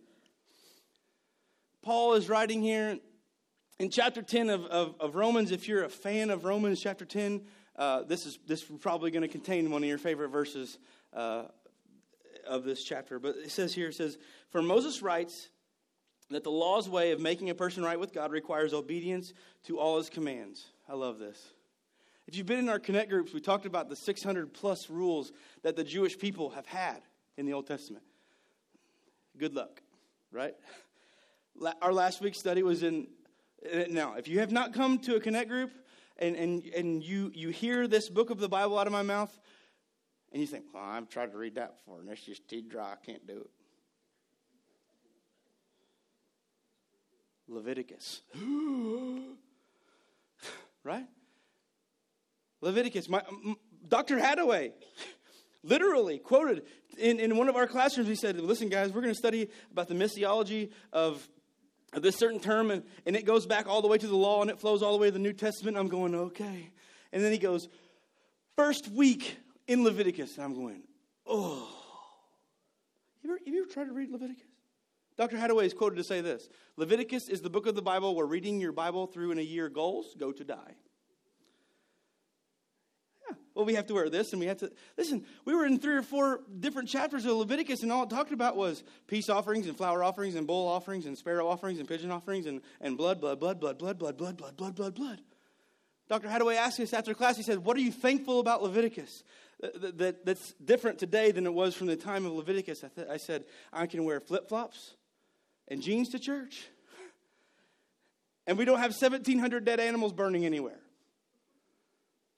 [1.82, 2.98] Paul is writing here
[3.80, 5.52] in chapter 10 of, of, of Romans.
[5.52, 7.42] If you're a fan of Romans chapter 10,
[7.76, 10.78] uh, this is this is probably going to contain one of your favorite verses
[11.13, 11.44] uh,
[12.48, 13.20] of this chapter.
[13.20, 14.18] But it says here, it says,
[14.52, 15.50] For Moses writes
[16.30, 19.34] that the law's way of making a person right with God requires obedience
[19.65, 20.68] to all his commands.
[20.88, 21.42] I love this.
[22.30, 25.32] If you've been in our Connect groups, we talked about the 600 plus rules
[25.63, 27.02] that the Jewish people have had
[27.38, 28.04] in the Old Testament.
[29.36, 29.82] Good luck,
[30.32, 30.54] right?
[31.82, 33.08] Our last week's study was in.
[33.65, 35.72] Uh, now, if you have not come to a Connect group
[36.18, 39.36] and, and, and you, you hear this book of the Bible out of my mouth,
[40.32, 42.92] and you think, well, I've tried to read that before, and it's just too dry,
[42.92, 43.50] I can't do it.
[47.48, 48.22] Leviticus.
[50.84, 51.08] right?
[52.62, 53.10] Leviticus.
[53.10, 53.22] My,
[53.88, 54.17] Dr.
[54.17, 54.72] Hadaway
[55.63, 56.63] literally quoted
[56.98, 59.88] in, in one of our classrooms, he said, Listen, guys, we're going to study about
[59.88, 61.28] the missiology of,
[61.91, 64.52] this certain term, and, and it goes back all the way to the law and
[64.52, 65.76] it flows all the way to the New Testament.
[65.76, 66.69] I'm going, Okay.
[67.12, 67.67] And then he goes,
[68.56, 70.36] First week in Leviticus.
[70.36, 70.84] And I'm going,
[71.26, 71.67] Oh.
[73.24, 74.45] You ever, have you ever tried to read Leviticus?
[75.17, 75.36] Dr.
[75.36, 78.62] Hadaway is quoted to say this Leviticus is the book of the Bible where reading
[78.62, 80.76] your Bible through in a year goals go to die
[83.60, 84.72] well, we have to wear this and we have to.
[84.98, 88.32] Listen, we were in three or four different chapters of Leviticus, and all it talked
[88.32, 92.10] about was peace offerings and flour offerings and bull offerings and sparrow offerings and pigeon
[92.10, 95.22] offerings and, and blood, blood, blood, blood, blood, blood, blood, blood, blood, blood, blood.
[96.08, 96.30] Dr.
[96.30, 99.26] Hadaway asked us after class, he said, What are you thankful about Leviticus?
[99.60, 102.81] That, that, that's different today than it was from the time of Leviticus.
[102.86, 104.96] I, th- I said, I can wear flip flops
[105.67, 106.69] and jeans to church.
[108.48, 110.79] And we don't have 1,700 dead animals burning anywhere.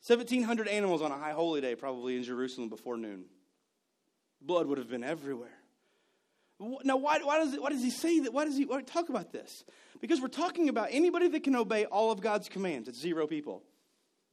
[0.06, 3.26] 1,700 animals on a high holy day, probably in Jerusalem before noon.
[4.42, 5.50] Blood would have been everywhere.
[6.84, 8.34] Now, why, why, does, why does he say that?
[8.34, 9.64] Why does he why talk about this?
[10.00, 12.88] Because we're talking about anybody that can obey all of God's commands.
[12.88, 13.64] It's zero people.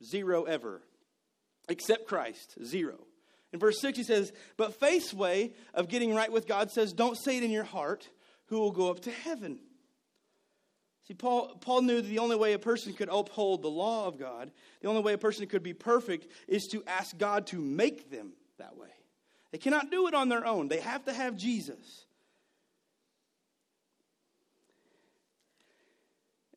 [0.04, 0.82] Zero ever.
[1.68, 2.56] Except Christ.
[2.64, 2.98] Zero.
[3.52, 7.16] In verse 6, he says, But faith's way of getting right with God says, Don't
[7.16, 8.08] say it in your heart,
[8.46, 9.58] who will go up to heaven.
[11.08, 14.18] See, Paul, Paul knew that the only way a person could uphold the law of
[14.18, 14.50] God,
[14.82, 18.32] the only way a person could be perfect, is to ask God to make them
[18.58, 18.90] that way.
[19.50, 22.04] They cannot do it on their own, they have to have Jesus.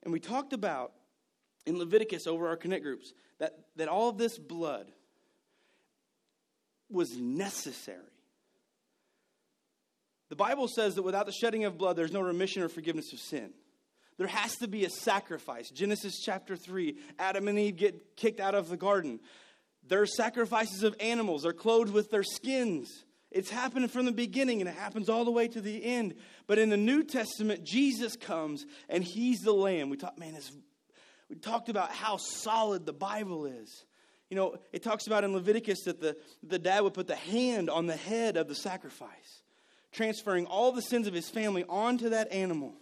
[0.04, 0.92] And we talked about
[1.66, 4.92] in Leviticus over our connect groups that, that all of this blood
[6.90, 8.00] was necessary.
[10.30, 13.20] The Bible says that without the shedding of blood, there's no remission or forgiveness of
[13.20, 13.52] sin.
[14.22, 15.72] There has to be a sacrifice.
[15.72, 19.20] Genesis chapter 3, Adam and Eve get kicked out of the garden.
[19.88, 23.04] There are sacrifices of animals, they're clothed with their skins.
[23.32, 26.14] It's happened from the beginning and it happens all the way to the end.
[26.46, 29.90] But in the New Testament, Jesus comes and he's the lamb.
[29.90, 30.38] We talked, man,
[31.28, 33.86] we talked about how solid the Bible is.
[34.30, 37.72] You know, it talks about in Leviticus that the, the dad would put the hand
[37.72, 39.42] on the head of the sacrifice,
[39.92, 42.76] transferring all the sins of his family onto that animal.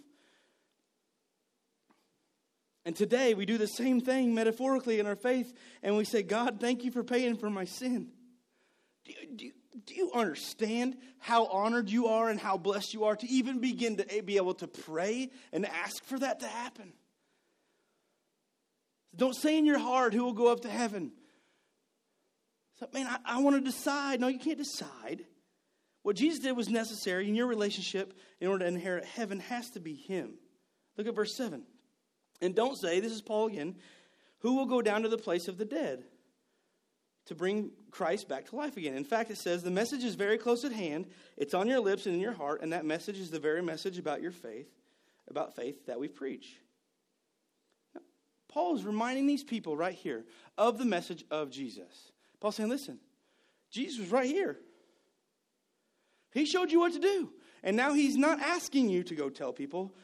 [2.84, 5.52] And today we do the same thing metaphorically in our faith,
[5.82, 8.08] and we say, God, thank you for paying for my sin.
[9.04, 9.50] Do you, do,
[9.86, 13.96] do you understand how honored you are and how blessed you are to even begin
[13.98, 16.92] to be able to pray and ask for that to happen?
[19.14, 21.12] Don't say in your heart who will go up to heaven.
[22.78, 24.20] So, man, I, I want to decide.
[24.20, 25.26] No, you can't decide.
[26.02, 29.80] What Jesus did was necessary in your relationship in order to inherit heaven has to
[29.80, 30.34] be Him.
[30.96, 31.62] Look at verse 7.
[32.40, 33.76] And don't say, this is Paul again,
[34.38, 36.04] who will go down to the place of the dead?
[37.30, 38.96] to bring Christ back to life again.
[38.96, 41.06] In fact, it says the message is very close at hand.
[41.36, 43.98] It's on your lips and in your heart, and that message is the very message
[43.98, 44.68] about your faith,
[45.28, 46.56] about faith that we preach.
[47.94, 48.00] Now,
[48.48, 50.24] Paul is reminding these people right here
[50.58, 52.10] of the message of Jesus.
[52.40, 52.98] Paul's saying, listen,
[53.70, 54.58] Jesus was right here.
[56.32, 57.30] He showed you what to do.
[57.62, 59.94] And now he's not asking you to go tell people,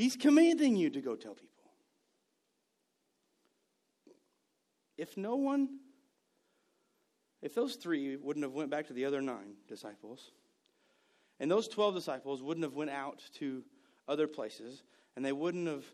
[0.00, 1.48] he's commanding you to go tell people.
[4.96, 5.68] If no one
[7.42, 10.32] if those three wouldn't have went back to the other nine disciples,
[11.38, 13.64] and those 12 disciples wouldn't have went out to
[14.06, 14.82] other places,
[15.16, 15.84] and they wouldn't have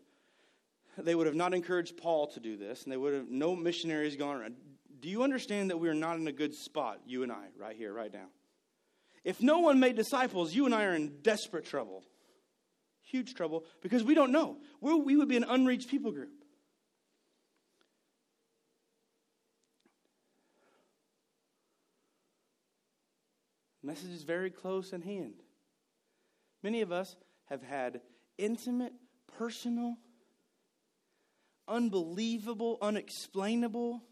[0.97, 4.15] they would have not encouraged Paul to do this, and they would have no missionaries
[4.15, 4.55] gone around.
[4.99, 7.75] Do you understand that we are not in a good spot, you and I, right
[7.75, 8.27] here, right now?
[9.23, 12.03] If no one made disciples, you and I are in desperate trouble.
[13.09, 14.57] Huge trouble, because we don't know.
[14.81, 16.37] We're, we would be an unreached people group.
[23.87, 25.35] message is very close in hand.
[26.61, 28.01] Many of us have had
[28.37, 28.91] intimate,
[29.37, 29.95] personal,
[31.69, 34.03] unbelievable, unexplainable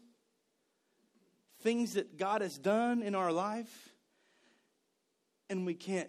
[1.60, 3.90] things that God has done in our life,
[5.50, 6.08] and we can't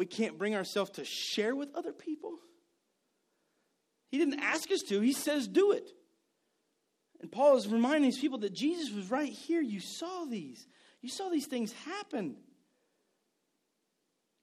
[0.00, 2.38] we can't bring ourselves to share with other people.
[4.10, 5.90] He didn't ask us to, he says do it.
[7.20, 9.60] And Paul is reminding these people that Jesus was right here.
[9.60, 10.66] You saw these.
[11.02, 12.36] You saw these things happen.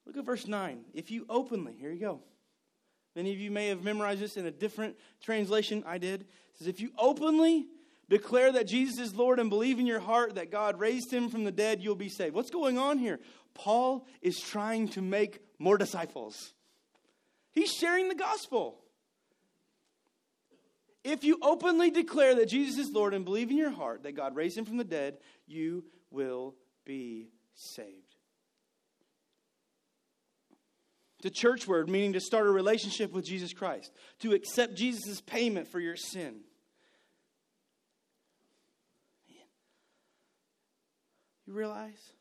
[0.05, 0.85] Look at verse 9.
[0.93, 2.21] If you openly, here you go.
[3.15, 5.83] Many of you may have memorized this in a different translation.
[5.87, 6.21] I did.
[6.21, 6.27] It
[6.59, 7.65] says, If you openly
[8.09, 11.45] declare that Jesus is Lord and believe in your heart that God raised him from
[11.45, 12.35] the dead, you'll be saved.
[12.35, 13.19] What's going on here?
[13.55, 16.53] Paul is trying to make more disciples,
[17.51, 18.79] he's sharing the gospel.
[21.03, 24.35] If you openly declare that Jesus is Lord and believe in your heart that God
[24.35, 26.55] raised him from the dead, you will
[26.85, 28.15] be saved.
[31.23, 35.67] The church word meaning to start a relationship with Jesus Christ, to accept Jesus' payment
[35.67, 36.41] for your sin.
[41.47, 42.13] You realize?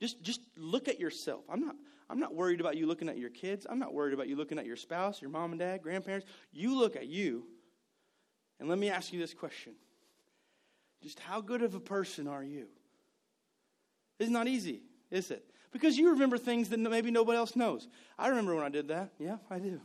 [0.00, 1.44] Just, just look at yourself.
[1.50, 1.76] I'm not,
[2.08, 3.66] I'm not worried about you looking at your kids.
[3.68, 6.26] I'm not worried about you looking at your spouse, your mom and dad, grandparents.
[6.52, 7.46] You look at you.
[8.60, 9.74] And let me ask you this question
[11.02, 12.66] just how good of a person are you?
[14.18, 15.44] It's not easy, is it?
[15.70, 17.86] Because you remember things that maybe nobody else knows.
[18.18, 19.10] I remember when I did that.
[19.18, 19.80] Yeah, I do.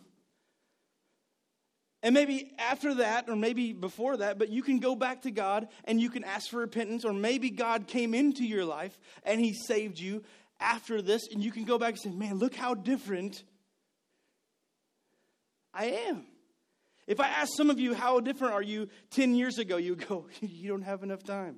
[2.03, 5.69] And maybe after that, or maybe before that, but you can go back to God
[5.85, 9.53] and you can ask for repentance, or maybe God came into your life and He
[9.53, 10.21] saved you
[10.59, 13.43] after this, and you can go back and say, Man, look how different
[15.73, 16.25] I am.
[17.07, 20.27] If I ask some of you, how different are you 10 years ago, you go,
[20.41, 21.57] you don't have enough time.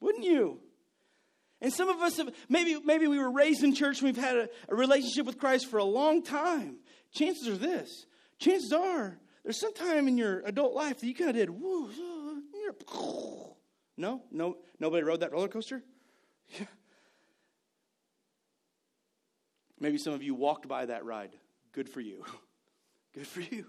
[0.00, 0.60] Wouldn't you?
[1.62, 4.36] And some of us have, maybe, maybe we were raised in church and we've had
[4.36, 6.76] a, a relationship with Christ for a long time.
[7.12, 8.06] Chances are this,
[8.38, 11.90] chances are there's some time in your adult life that you kind of did, woo,
[13.96, 15.82] no, no, nobody rode that roller coaster?
[16.58, 16.66] Yeah.
[19.78, 21.30] Maybe some of you walked by that ride.
[21.72, 22.24] Good for you.
[23.14, 23.66] Good for you.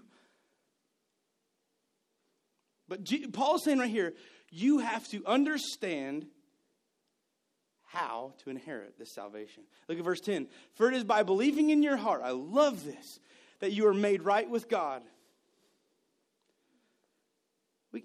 [2.88, 4.12] But G- Paul is saying right here,
[4.50, 6.26] you have to understand
[7.86, 9.64] how to inherit this salvation.
[9.88, 10.48] Look at verse 10.
[10.74, 13.18] For it is by believing in your heart, I love this,
[13.60, 15.02] that you are made right with God.
[17.92, 18.04] We,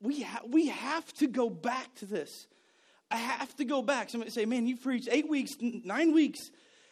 [0.00, 2.46] we, ha- we have to go back to this.
[3.10, 4.10] I have to go back.
[4.10, 6.38] Somebody say, man, you preached eight weeks, nine weeks,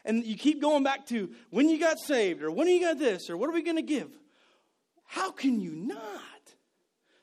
[0.04, 3.30] and you keep going back to when you got saved, or when you got this,
[3.30, 4.10] or what are we going to give?
[5.04, 6.22] How can you not?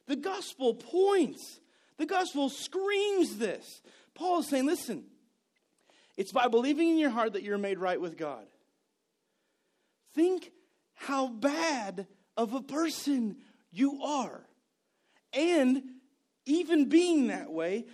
[0.07, 1.59] The gospel points,
[1.97, 3.81] the gospel screams this.
[4.13, 5.03] Paul is saying, listen,
[6.15, 8.45] it's by believing in your heart that you're made right with God.
[10.13, 10.51] Think
[10.93, 12.07] how bad
[12.37, 13.37] of a person
[13.71, 14.45] you are.
[15.35, 15.83] And
[16.45, 17.85] even being that way,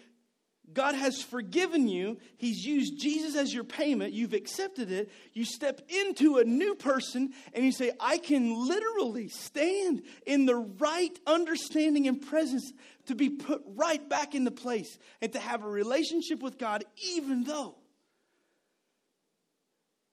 [0.73, 2.17] God has forgiven you.
[2.37, 4.13] He's used Jesus as your payment.
[4.13, 5.11] You've accepted it.
[5.33, 10.55] You step into a new person and you say, I can literally stand in the
[10.55, 12.71] right understanding and presence
[13.07, 16.85] to be put right back into place and to have a relationship with God,
[17.15, 17.75] even though,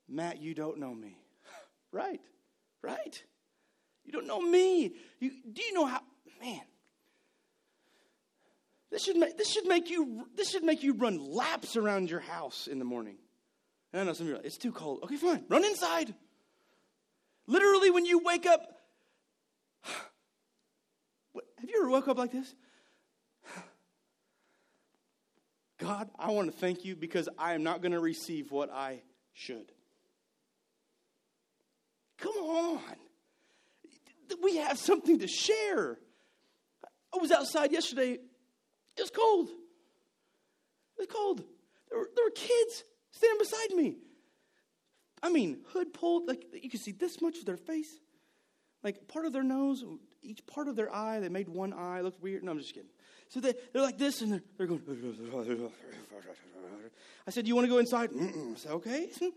[0.08, 1.16] Matt, you don't know me.
[1.92, 2.20] right,
[2.82, 3.22] right.
[4.04, 4.94] You don't know me.
[5.20, 6.00] You, do you know how,
[6.40, 6.62] man,
[8.90, 12.20] this should, make, this, should make you, this should make you run laps around your
[12.20, 13.16] house in the morning.
[13.92, 15.00] And I know some of you are like, it's too cold.
[15.04, 15.44] Okay, fine.
[15.48, 16.14] Run inside.
[17.46, 18.62] Literally, when you wake up,
[19.84, 22.54] have you ever woke up like this?
[25.78, 29.02] God, I want to thank you because I am not going to receive what I
[29.34, 29.70] should.
[32.18, 32.80] Come on.
[34.42, 35.98] We have something to share.
[37.14, 38.18] I was outside yesterday
[38.98, 39.48] it was cold.
[39.48, 41.44] It was cold.
[41.88, 43.96] There were, there were kids standing beside me.
[45.22, 47.98] I mean, hood pulled, like you could see this much of their face.
[48.82, 49.84] Like part of their nose,
[50.22, 52.44] each part of their eye, they made one eye look weird.
[52.44, 52.90] No, I'm just kidding.
[53.28, 54.82] So they, they're like this and they're, they're going.
[57.26, 58.10] I said, Do you want to go inside?
[58.10, 58.54] Mm-mm.
[58.54, 59.10] I said, Okay.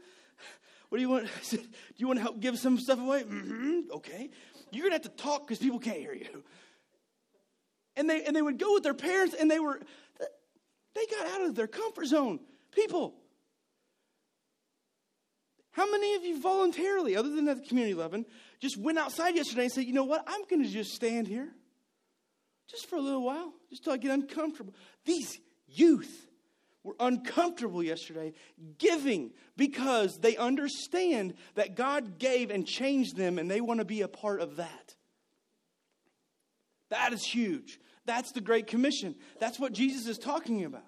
[0.89, 1.25] What do you want?
[1.39, 3.23] I said, Do you want to help give some stuff away?
[3.23, 3.91] Mm-hmm.
[3.93, 4.29] Okay.
[4.71, 6.43] You're to have to talk because people can't hear you
[8.01, 9.79] and they and they would go with their parents and they were
[10.93, 12.39] they got out of their comfort zone.
[12.71, 13.13] People
[15.73, 18.25] how many of you voluntarily other than at the community 11
[18.59, 20.23] just went outside yesterday and said you know what?
[20.27, 21.47] I'm going to just stand here
[22.67, 24.73] just for a little while just till i get uncomfortable.
[25.05, 26.27] These youth
[26.83, 28.33] were uncomfortable yesterday
[28.79, 34.01] giving because they understand that god gave and changed them and they want to be
[34.01, 34.95] a part of that.
[36.91, 37.79] That is huge.
[38.05, 39.15] That's the Great Commission.
[39.39, 40.83] That's what Jesus is talking about.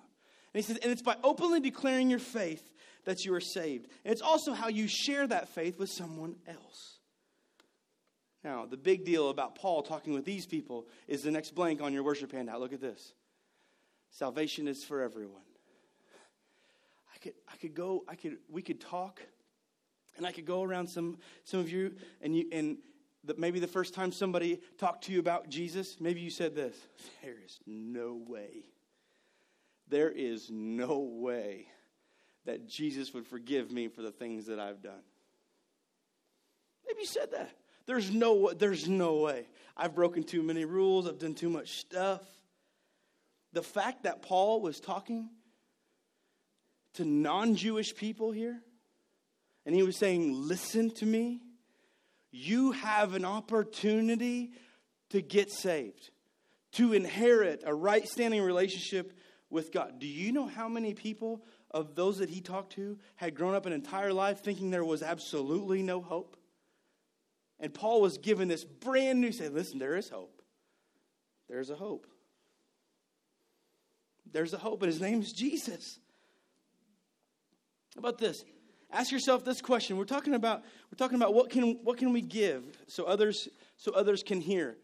[0.53, 2.64] And he says, and it's by openly declaring your faith
[3.05, 3.88] that you are saved.
[4.03, 6.99] And it's also how you share that faith with someone else.
[8.43, 11.93] Now, the big deal about Paul talking with these people is the next blank on
[11.93, 12.59] your worship handout.
[12.59, 13.14] Look at this.
[14.11, 15.41] Salvation is for everyone.
[17.16, 19.22] I could, I could go, I could, we could talk,
[20.18, 22.78] and I could go around some, some of you, and you, and
[23.26, 26.76] that maybe the first time somebody talked to you about Jesus, maybe you said this
[27.24, 28.66] There is no way.
[29.90, 31.68] There is no way
[32.46, 35.04] that Jesus would forgive me for the things that I've done.
[36.86, 37.52] Maybe you said that.
[37.86, 39.48] There's no, there's no way.
[39.76, 42.22] I've broken too many rules, I've done too much stuff.
[43.52, 45.30] The fact that Paul was talking
[46.96, 48.60] to non Jewish people here,
[49.66, 51.42] and he was saying, Listen to me
[52.34, 54.52] you have an opportunity
[55.12, 56.10] to get saved,
[56.74, 59.14] to inherit a right standing relationship
[59.52, 60.00] with God.
[60.00, 63.68] Do you know how many people of those that he talked to had grown up
[63.68, 66.36] an entire life thinking there was absolutely no hope?
[67.60, 70.42] And Paul was given this brand new say, listen, there is hope.
[71.48, 72.08] There's a hope.
[74.32, 76.00] There's a hope, and his name is Jesus.
[77.94, 78.44] How about this?
[78.94, 79.98] Ask yourself this question.
[79.98, 83.91] We're talking about we're talking about what can what can we give so others so
[83.91, 84.78] others can hear.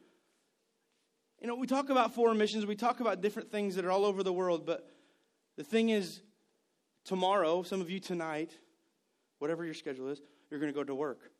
[1.42, 4.04] You know, we talk about foreign missions, we talk about different things that are all
[4.04, 4.90] over the world, but
[5.56, 6.22] the thing is
[7.06, 8.52] tomorrow, some of you tonight,
[9.38, 11.32] whatever your schedule is, you're going to go to work.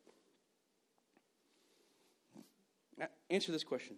[3.28, 3.96] Answer this question.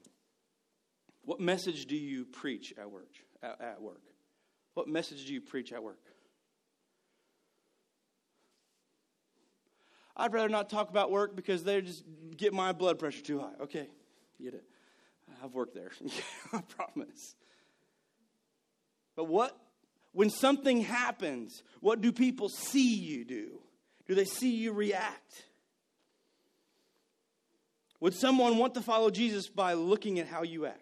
[1.25, 3.09] What message do you preach at work?
[3.43, 4.03] At, at work?
[4.75, 6.01] What message do you preach at work?
[10.17, 12.05] I'd rather not talk about work because they just
[12.37, 13.63] get my blood pressure too high.
[13.63, 13.89] Okay,
[14.41, 14.65] get it.
[15.43, 15.91] I've worked there.
[16.53, 17.35] I promise.
[19.17, 19.57] But what,
[20.13, 23.61] when something happens, what do people see you do?
[24.07, 25.45] Do they see you react?
[28.01, 30.81] Would someone want to follow Jesus by looking at how you act?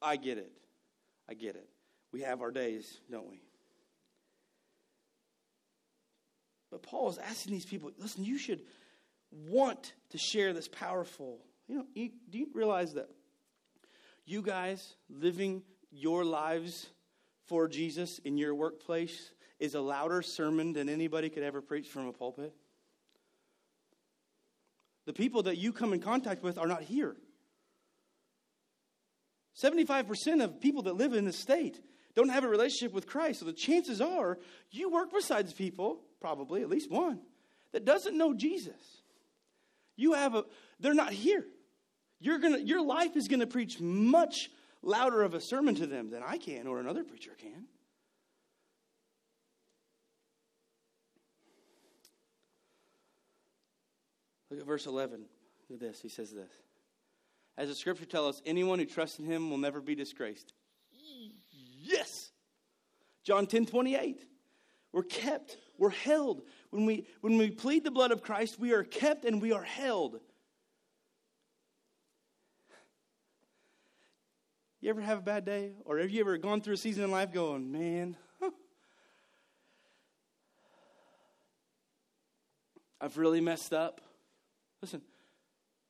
[0.00, 0.50] I get it.
[1.28, 1.68] I get it.
[2.12, 3.42] We have our days, don't we?
[6.76, 8.60] But Paul is asking these people, listen, you should,
[9.48, 11.38] want to share this powerful.
[11.68, 13.08] You know, you, do you realize that
[14.26, 16.86] you guys living your lives
[17.46, 22.08] for Jesus in your workplace is a louder sermon than anybody could ever preach from
[22.08, 22.52] a pulpit?
[25.06, 27.16] The people that you come in contact with are not here.
[29.58, 31.80] 75% of people that live in this state
[32.14, 33.40] don't have a relationship with Christ.
[33.40, 34.38] So the chances are
[34.70, 37.20] you work besides people, probably at least one,
[37.72, 39.02] that doesn't know Jesus.
[39.96, 40.44] You have a
[40.80, 41.44] they're not here.
[42.20, 44.50] You're gonna your life is gonna preach much
[44.82, 47.66] louder of a sermon to them than I can or another preacher can.
[54.50, 55.24] Look at verse 11.
[55.68, 56.00] Look at this.
[56.00, 56.50] He says this.
[57.58, 60.52] As the scripture tells us, anyone who trusts in him will never be disgraced.
[61.82, 62.30] Yes.
[63.24, 64.20] John 10 28.
[64.92, 66.42] We're kept, we're held.
[66.70, 69.62] When we, when we plead the blood of Christ, we are kept and we are
[69.62, 70.20] held.
[74.80, 75.72] You ever have a bad day?
[75.84, 78.50] Or have you ever gone through a season in life going, man, huh,
[83.00, 84.00] I've really messed up?
[84.80, 85.02] Listen,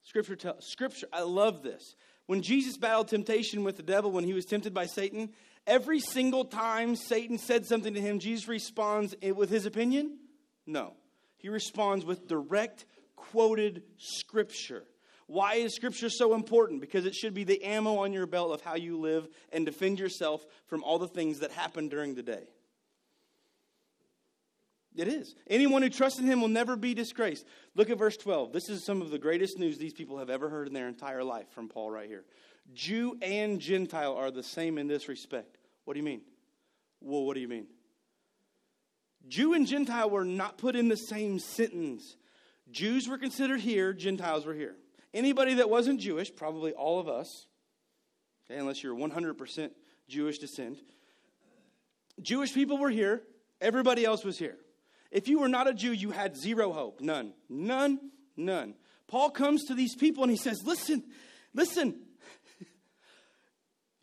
[0.02, 1.96] Scripture, Scripture, I love this.
[2.26, 5.30] When Jesus battled temptation with the devil, when he was tempted by Satan,
[5.66, 10.18] every single time Satan said something to him, Jesus responds with his opinion?
[10.66, 10.94] No.
[11.36, 14.84] He responds with direct, quoted Scripture.
[15.26, 16.80] Why is Scripture so important?
[16.80, 19.98] Because it should be the ammo on your belt of how you live and defend
[19.98, 22.44] yourself from all the things that happen during the day.
[24.96, 25.34] It is.
[25.48, 27.44] Anyone who trusts in him will never be disgraced.
[27.74, 28.52] Look at verse 12.
[28.52, 31.22] This is some of the greatest news these people have ever heard in their entire
[31.22, 32.24] life from Paul right here.
[32.72, 35.55] Jew and Gentile are the same in this respect.
[35.86, 36.20] What do you mean?
[37.00, 37.68] Well, what do you mean?
[39.28, 42.16] Jew and Gentile were not put in the same sentence.
[42.70, 44.74] Jews were considered here, Gentiles were here.
[45.14, 47.46] Anybody that wasn't Jewish, probably all of us,
[48.44, 49.70] okay, unless you're 100%
[50.08, 50.78] Jewish descent,
[52.20, 53.22] Jewish people were here,
[53.60, 54.56] everybody else was here.
[55.12, 57.00] If you were not a Jew, you had zero hope.
[57.00, 57.32] None.
[57.48, 58.00] None.
[58.36, 58.74] None.
[59.06, 61.04] Paul comes to these people and he says, Listen,
[61.54, 62.05] listen.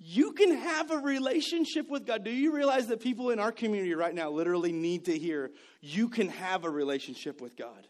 [0.06, 2.24] You can have a relationship with God.
[2.24, 5.52] Do you realize that people in our community right now literally need to hear
[5.82, 7.88] you can have a relationship with God?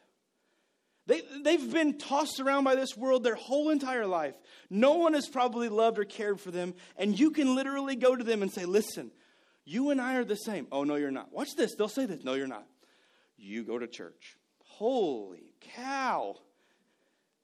[1.08, 4.36] They, they've been tossed around by this world their whole entire life.
[4.70, 6.76] No one has probably loved or cared for them.
[6.98, 9.12] And you can literally go to them and say, Listen,
[9.66, 10.68] you and I are the same.
[10.72, 11.34] Oh, no, you're not.
[11.34, 11.76] Watch this.
[11.76, 12.24] They'll say this.
[12.24, 12.66] No, you're not
[13.44, 14.38] you go to church.
[14.60, 16.36] Holy cow.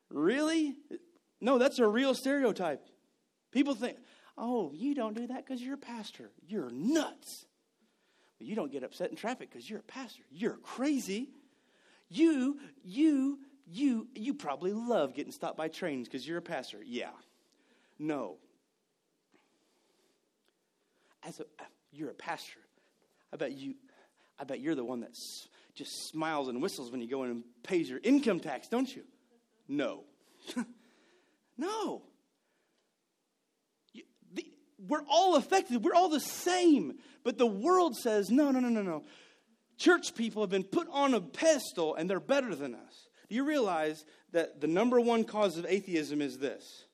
[0.09, 0.75] Really?
[1.39, 2.83] No, that's a real stereotype.
[3.51, 3.97] People think,
[4.39, 6.31] oh, you don't do that because you're a pastor.
[6.47, 7.45] You're nuts.
[8.39, 10.23] You don't get upset in traffic because you're a pastor.
[10.31, 11.29] You're crazy.
[12.09, 16.79] You, you, you, you probably love getting stopped by trains because you're a pastor.
[16.83, 17.11] Yeah.
[17.99, 18.37] No.
[21.21, 22.61] As a, uh, you're a pastor.
[23.33, 23.75] I bet you,
[24.39, 25.11] I bet you're the one that
[25.75, 29.03] just smiles and whistles when you go in and pays your income tax, don't you?
[29.67, 30.05] No.
[31.57, 32.03] no.
[34.87, 35.83] We're all affected.
[35.83, 36.95] We're all the same.
[37.23, 39.03] But the world says, no, no, no, no, no.
[39.77, 43.09] Church people have been put on a pedestal and they're better than us.
[43.29, 46.85] Do you realize that the number one cause of atheism is this?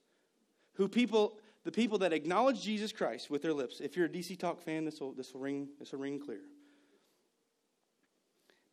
[0.73, 3.79] Who people, the people that acknowledge Jesus Christ with their lips.
[3.79, 6.41] If you're a DC Talk fan, this will, this will ring, this will ring clear.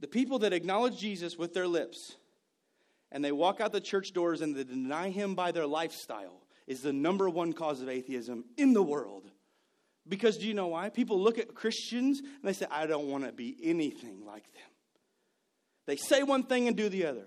[0.01, 2.17] The people that acknowledge Jesus with their lips
[3.13, 6.83] and they walk out the church doors and they deny him by their lifestyle is
[6.83, 9.31] the number one cause of atheism in the world.
[10.09, 10.89] Because do you know why?
[10.89, 14.63] People look at Christians and they say, I don't want to be anything like them.
[15.87, 17.27] They say one thing and do the other.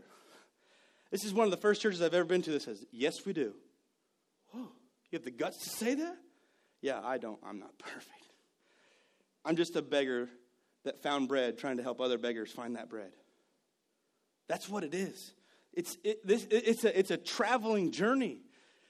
[1.11, 3.33] This is one of the first churches I've ever been to that says, Yes, we
[3.33, 3.53] do.
[4.51, 6.17] Whoa, you have the guts to say that?
[6.81, 7.39] Yeah, I don't.
[7.45, 8.11] I'm not perfect.
[9.45, 10.29] I'm just a beggar
[10.83, 13.11] that found bread trying to help other beggars find that bread.
[14.47, 15.33] That's what it is.
[15.73, 18.39] It's, it, this, it's, a, it's a traveling journey.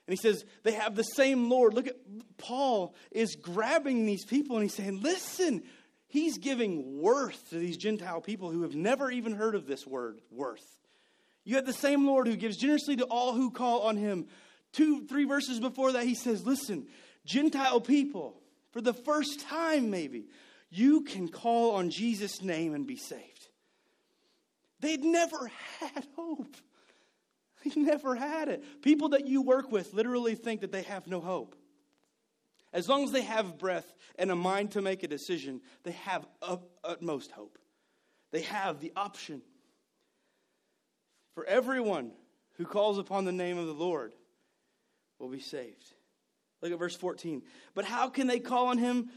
[0.07, 1.73] And he says, they have the same Lord.
[1.73, 1.95] Look at
[2.37, 5.63] Paul is grabbing these people and he's saying, listen,
[6.07, 10.19] he's giving worth to these Gentile people who have never even heard of this word,
[10.31, 10.65] worth.
[11.43, 14.27] You have the same Lord who gives generously to all who call on him.
[14.73, 16.87] Two, three verses before that, he says, listen,
[17.25, 18.41] Gentile people,
[18.71, 20.27] for the first time maybe,
[20.69, 23.47] you can call on Jesus' name and be saved.
[24.81, 26.55] They'd never had hope.
[27.75, 28.63] They never had it.
[28.81, 31.55] People that you work with literally think that they have no hope.
[32.71, 36.27] As long as they have breath and a mind to make a decision, they have
[36.83, 37.57] utmost hope.
[38.31, 39.41] They have the option.
[41.33, 42.11] For everyone
[42.57, 44.13] who calls upon the name of the Lord
[45.19, 45.93] will be saved.
[46.61, 47.43] Look at verse 14.
[47.73, 49.09] But how can they call on him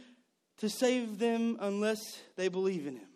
[0.59, 3.09] to save them unless they believe in him?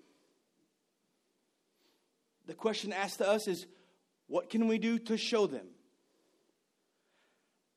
[2.47, 3.67] The question asked to us is
[4.33, 5.67] what can we do to show them?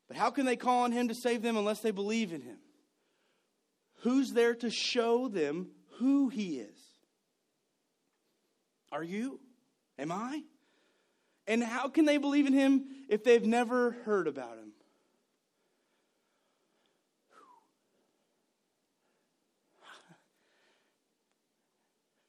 [0.08, 2.60] But how can they call on him to save them unless they believe in him?
[4.04, 6.80] Who's there to show them who he is?
[8.90, 9.42] Are you?
[10.00, 10.44] Am I?
[11.46, 14.72] And how can they believe in him if they've never heard about him?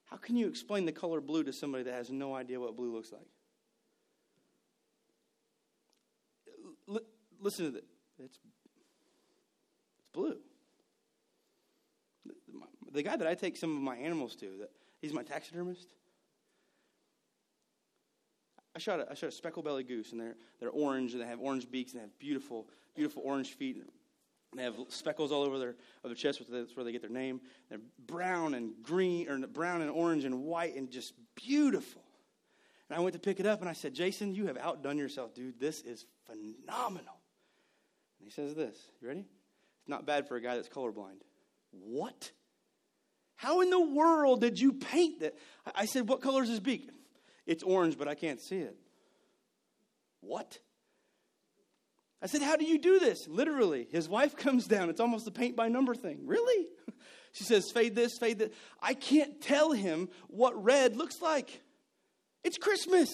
[0.06, 2.92] How can you explain the color blue to somebody that has no idea what blue
[2.92, 3.28] looks like?
[6.89, 7.84] Listen to this.
[8.18, 8.39] It's,
[9.99, 10.39] it's blue.
[12.93, 14.70] The, guy that I take some of my animals to, that
[15.01, 15.89] he's my taxidermist.
[18.74, 21.26] I shot a, I shot a speckled belly goose, and they're, they're orange, and they
[21.26, 23.82] have orange beaks, and they have beautiful, beautiful orange feet.
[24.55, 27.41] They have speckles all over their, of their chest, that's where they get their name.
[27.68, 32.03] They're brown and green, or brown and orange and white, and just beautiful.
[32.89, 35.34] And I went to pick it up, and I said, Jason, you have outdone yourself,
[35.34, 35.61] dude.
[35.61, 37.20] This is phenomenal.
[38.18, 38.76] And he says this.
[39.00, 39.20] You ready?
[39.20, 41.22] It's not bad for a guy that's colorblind.
[41.70, 42.30] What?
[43.36, 45.36] How in the world did you paint that?
[45.74, 46.88] I said, What color is his beak?
[47.46, 48.76] It's orange, but I can't see it.
[50.20, 50.58] What?
[52.22, 53.28] I said, How do you do this?
[53.28, 54.90] Literally, his wife comes down.
[54.90, 56.20] It's almost a paint by number thing.
[56.24, 56.66] Really?
[57.32, 58.54] She says, Fade this, fade that.
[58.80, 61.60] I can't tell him what red looks like.
[62.42, 63.10] It's Christmas.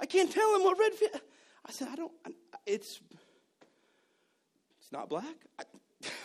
[0.00, 0.92] I can't tell him what red.
[1.66, 2.12] I said, I don't.
[2.66, 3.00] It's.
[4.80, 5.36] It's not black.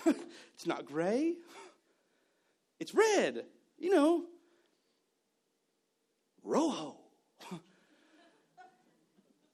[0.55, 1.35] It's not gray.
[2.79, 3.43] It's red.
[3.77, 4.23] You know.
[6.43, 6.95] Rojo.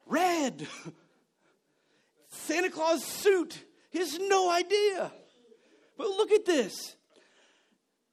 [0.05, 0.67] red.
[2.29, 3.65] Santa Claus suit.
[3.89, 5.11] He has no idea.
[5.97, 6.95] But look at this.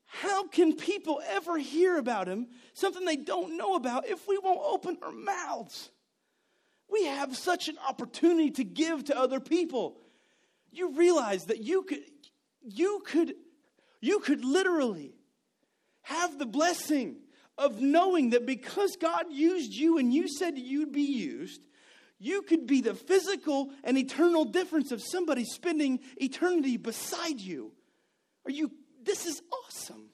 [0.06, 4.60] How can people ever hear about him, something they don't know about, if we won't
[4.64, 5.90] open our mouths?
[6.91, 9.99] We have such an opportunity to give to other people.
[10.70, 12.01] You realize that you could,
[12.62, 13.34] you could,
[14.01, 15.14] you could literally
[16.03, 17.16] have the blessing
[17.59, 21.61] of knowing that because God used you and you said you'd be used,
[22.18, 27.72] you could be the physical and eternal difference of somebody spending eternity beside you.
[28.45, 28.72] Are you,
[29.03, 30.11] this is awesome.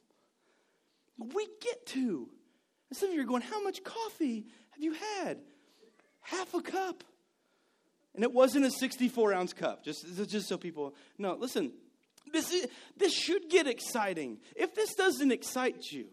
[1.18, 2.28] We get to.
[2.90, 5.38] And some of you are going, How much coffee have you had?
[6.24, 7.04] Half a cup.
[8.14, 11.34] And it wasn't a 64 ounce cup, just, just so people know.
[11.34, 11.72] Listen,
[12.32, 12.66] this, is,
[12.96, 14.38] this should get exciting.
[14.56, 16.06] If this doesn't excite you,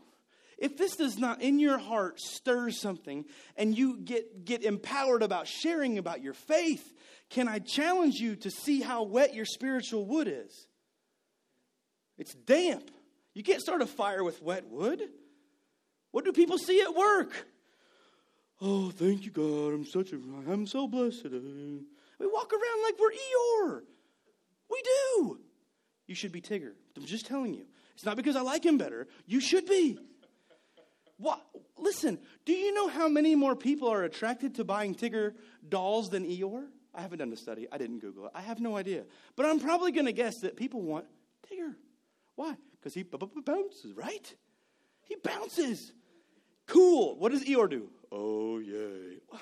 [0.58, 5.48] if this does not in your heart stir something and you get, get empowered about
[5.48, 6.94] sharing about your faith,
[7.30, 10.68] can I challenge you to see how wet your spiritual wood is?
[12.18, 12.92] It's damp.
[13.34, 15.02] You can't start a fire with wet wood.
[16.12, 17.48] What do people see at work?
[18.62, 19.74] Oh, thank you, God.
[19.74, 21.26] I'm such a, I'm so blessed.
[21.26, 21.40] Uh,
[22.20, 23.82] we walk around like we're Eeyore.
[24.70, 25.40] We do.
[26.06, 26.74] You should be Tigger.
[26.96, 27.66] I'm just telling you.
[27.96, 29.08] It's not because I like him better.
[29.26, 29.98] You should be.
[31.18, 31.42] What?
[31.78, 35.34] Listen, do you know how many more people are attracted to buying Tigger
[35.68, 36.66] dolls than Eeyore?
[36.94, 37.68] I haven't done the study.
[37.72, 38.32] I didn't Google it.
[38.36, 39.06] I have no idea.
[39.36, 41.06] But I'm probably going to guess that people want
[41.50, 41.74] Tigger.
[42.36, 42.56] Why?
[42.80, 44.36] Because he bounces, right?
[45.04, 45.94] He bounces.
[46.68, 47.18] Cool.
[47.18, 47.90] What does Eeyore do?
[48.12, 49.18] Oh, yay.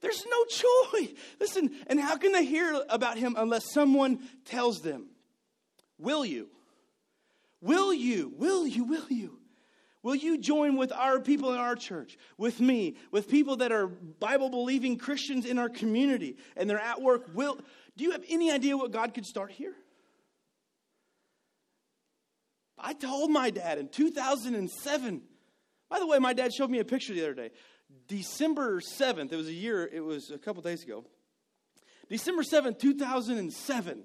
[0.00, 1.12] There's no joy.
[1.38, 5.08] Listen, and how can they hear about him unless someone tells them?
[5.98, 6.48] Will you?
[7.60, 8.32] Will you?
[8.36, 8.84] Will you?
[8.84, 9.36] Will you?
[10.02, 13.86] Will you join with our people in our church, with me, with people that are
[13.86, 17.28] Bible believing Christians in our community and they're at work?
[17.34, 17.58] Will
[17.98, 19.74] do you have any idea what God could start here?
[22.78, 25.22] I told my dad in 2007.
[25.90, 27.50] By the way, my dad showed me a picture the other day.
[28.06, 31.04] December 7th, it was a year, it was a couple days ago.
[32.08, 34.04] December 7th, 2007.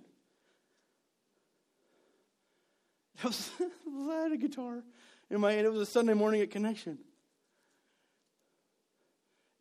[3.23, 3.51] I, was,
[4.09, 4.83] I had a guitar
[5.29, 5.51] in my.
[5.51, 6.97] It was a Sunday morning at Connection.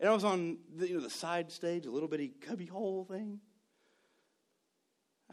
[0.01, 3.05] And I was on the, you know, the side stage, a little bitty cubby hole
[3.05, 3.41] thing.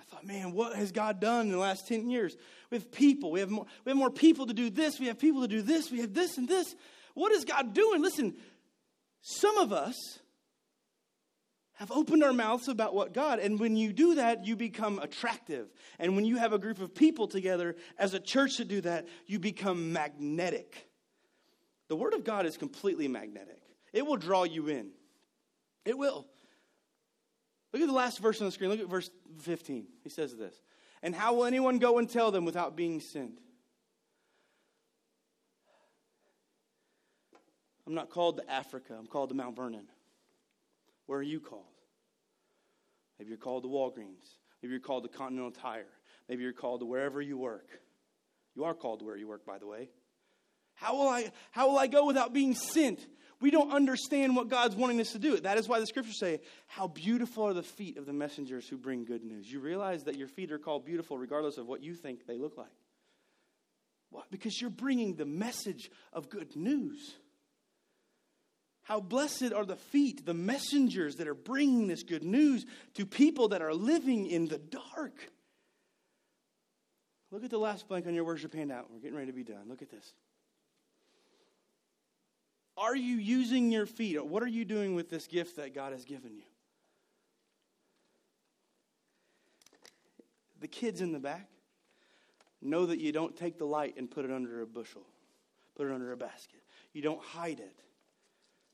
[0.02, 2.36] I thought, man, what has God done in the last 10 years?
[2.72, 3.32] We have people.
[3.32, 5.00] We have more, we have more people to do this.
[5.00, 5.92] We have people to do this.
[5.92, 6.76] We have this and this.
[7.14, 8.02] What is God doing?
[8.02, 8.36] Listen,
[9.22, 9.96] some of us
[11.74, 15.68] have opened our mouths about what God, and when you do that, you become attractive.
[16.00, 19.08] And when you have a group of people together as a church to do that,
[19.26, 20.88] you become magnetic.
[21.88, 23.62] The Word of God is completely magnetic,
[23.94, 24.92] it will draw you in.
[25.84, 26.28] It will.
[27.74, 28.70] Look at the last verse on the screen.
[28.70, 29.10] Look at verse
[29.40, 29.86] 15.
[30.04, 30.56] He says this
[31.02, 33.40] And how will anyone go and tell them without being sent?
[37.88, 39.88] I'm not called to Africa, I'm called to Mount Vernon.
[41.08, 41.66] Where are you called?
[43.20, 44.38] Maybe you're called to Walgreens.
[44.62, 45.88] Maybe you're called to Continental Tire.
[46.30, 47.68] Maybe you're called to wherever you work.
[48.56, 49.90] You are called to where you work, by the way.
[50.76, 53.06] How will I, how will I go without being sent?
[53.42, 55.38] We don't understand what God's wanting us to do.
[55.38, 58.78] That is why the scriptures say, How beautiful are the feet of the messengers who
[58.78, 59.52] bring good news.
[59.52, 62.58] You realize that your feet are called beautiful regardless of what you think they look
[62.58, 62.68] like.
[64.12, 64.30] What?
[64.30, 67.16] Because you're bringing the message of good news.
[68.84, 72.66] How blessed are the feet, the messengers that are bringing this good news
[72.96, 75.32] to people that are living in the dark.
[77.32, 78.92] Look at the last blank on your worship handout.
[78.92, 79.64] We're getting ready to be done.
[79.68, 80.14] Look at this.
[82.82, 84.26] Are you using your feet?
[84.26, 86.44] What are you doing with this gift that God has given you?
[90.60, 91.48] The kids in the back
[92.60, 95.04] know that you don't take the light and put it under a bushel,
[95.76, 96.62] put it under a basket.
[96.92, 97.76] You don't hide it.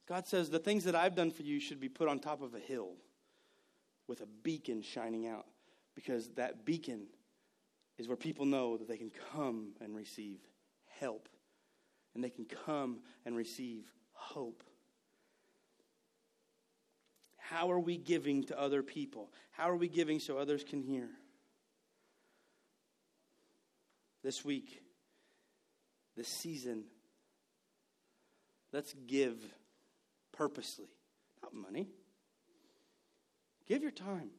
[0.08, 2.55] God says, The things that I've done for you should be put on top of
[2.55, 2.93] a hill
[4.08, 5.45] with a beacon shining out
[5.95, 7.08] because that beacon
[7.97, 10.39] is where people know that they can come and receive
[10.99, 11.28] help
[12.16, 13.86] and they can come and receive
[14.34, 14.64] hope.
[17.38, 19.32] How are we giving to other people?
[19.52, 21.10] How are we giving so others can hear?
[24.24, 24.82] This week,
[26.18, 26.84] this season,
[28.74, 29.38] let's give
[30.34, 30.90] purposely,
[31.42, 31.88] not money.
[33.66, 34.30] Give your time,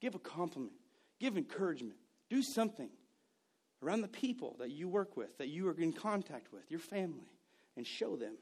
[0.00, 0.72] give a compliment,
[1.20, 1.96] give encouragement,
[2.28, 2.90] do something
[3.84, 7.30] around the people that you work with, that you are in contact with, your family,
[7.76, 8.34] and show them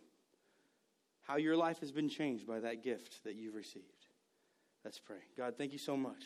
[1.26, 3.84] how your life has been changed by that gift that you've received.
[4.84, 5.16] Let's pray.
[5.36, 6.24] God, thank you so much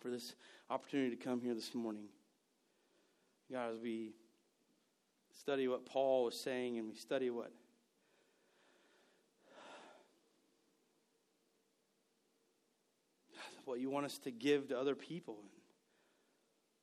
[0.00, 0.34] for this
[0.68, 2.04] opportunity to come here this morning.
[3.50, 4.12] God, as we
[5.36, 7.50] study what Paul was saying and we study what
[13.64, 15.38] what you want us to give to other people.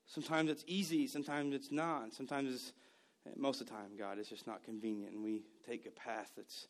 [0.06, 2.14] Sometimes it's easy, sometimes it's not.
[2.14, 2.72] Sometimes it's,
[3.36, 6.68] most of the time, God, it's just not convenient, and we take a path that's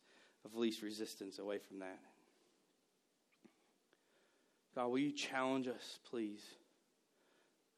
[0.47, 1.99] of least resistance away from that.
[4.75, 6.41] God, will you challenge us, please?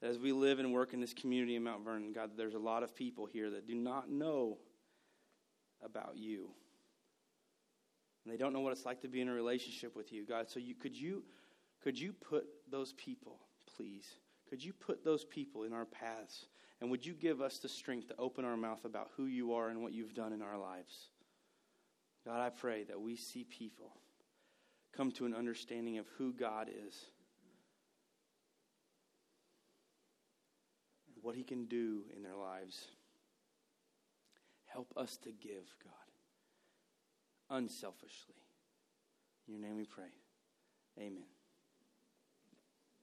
[0.01, 2.83] As we live and work in this community in Mount Vernon, God, there's a lot
[2.83, 4.57] of people here that do not know
[5.83, 6.49] about you.
[8.23, 10.49] And they don't know what it's like to be in a relationship with you, God.
[10.49, 11.23] So you, could you
[11.81, 13.39] could you put those people,
[13.77, 14.05] please?
[14.49, 16.47] Could you put those people in our paths?
[16.81, 19.69] And would you give us the strength to open our mouth about who you are
[19.69, 21.09] and what you've done in our lives?
[22.29, 23.91] God, I pray that we see people
[24.95, 27.05] come to an understanding of who God is
[31.07, 32.85] and what He can do in their lives.
[34.67, 38.35] Help us to give, God, unselfishly.
[39.47, 40.11] In your name we pray.
[40.99, 41.38] Amen.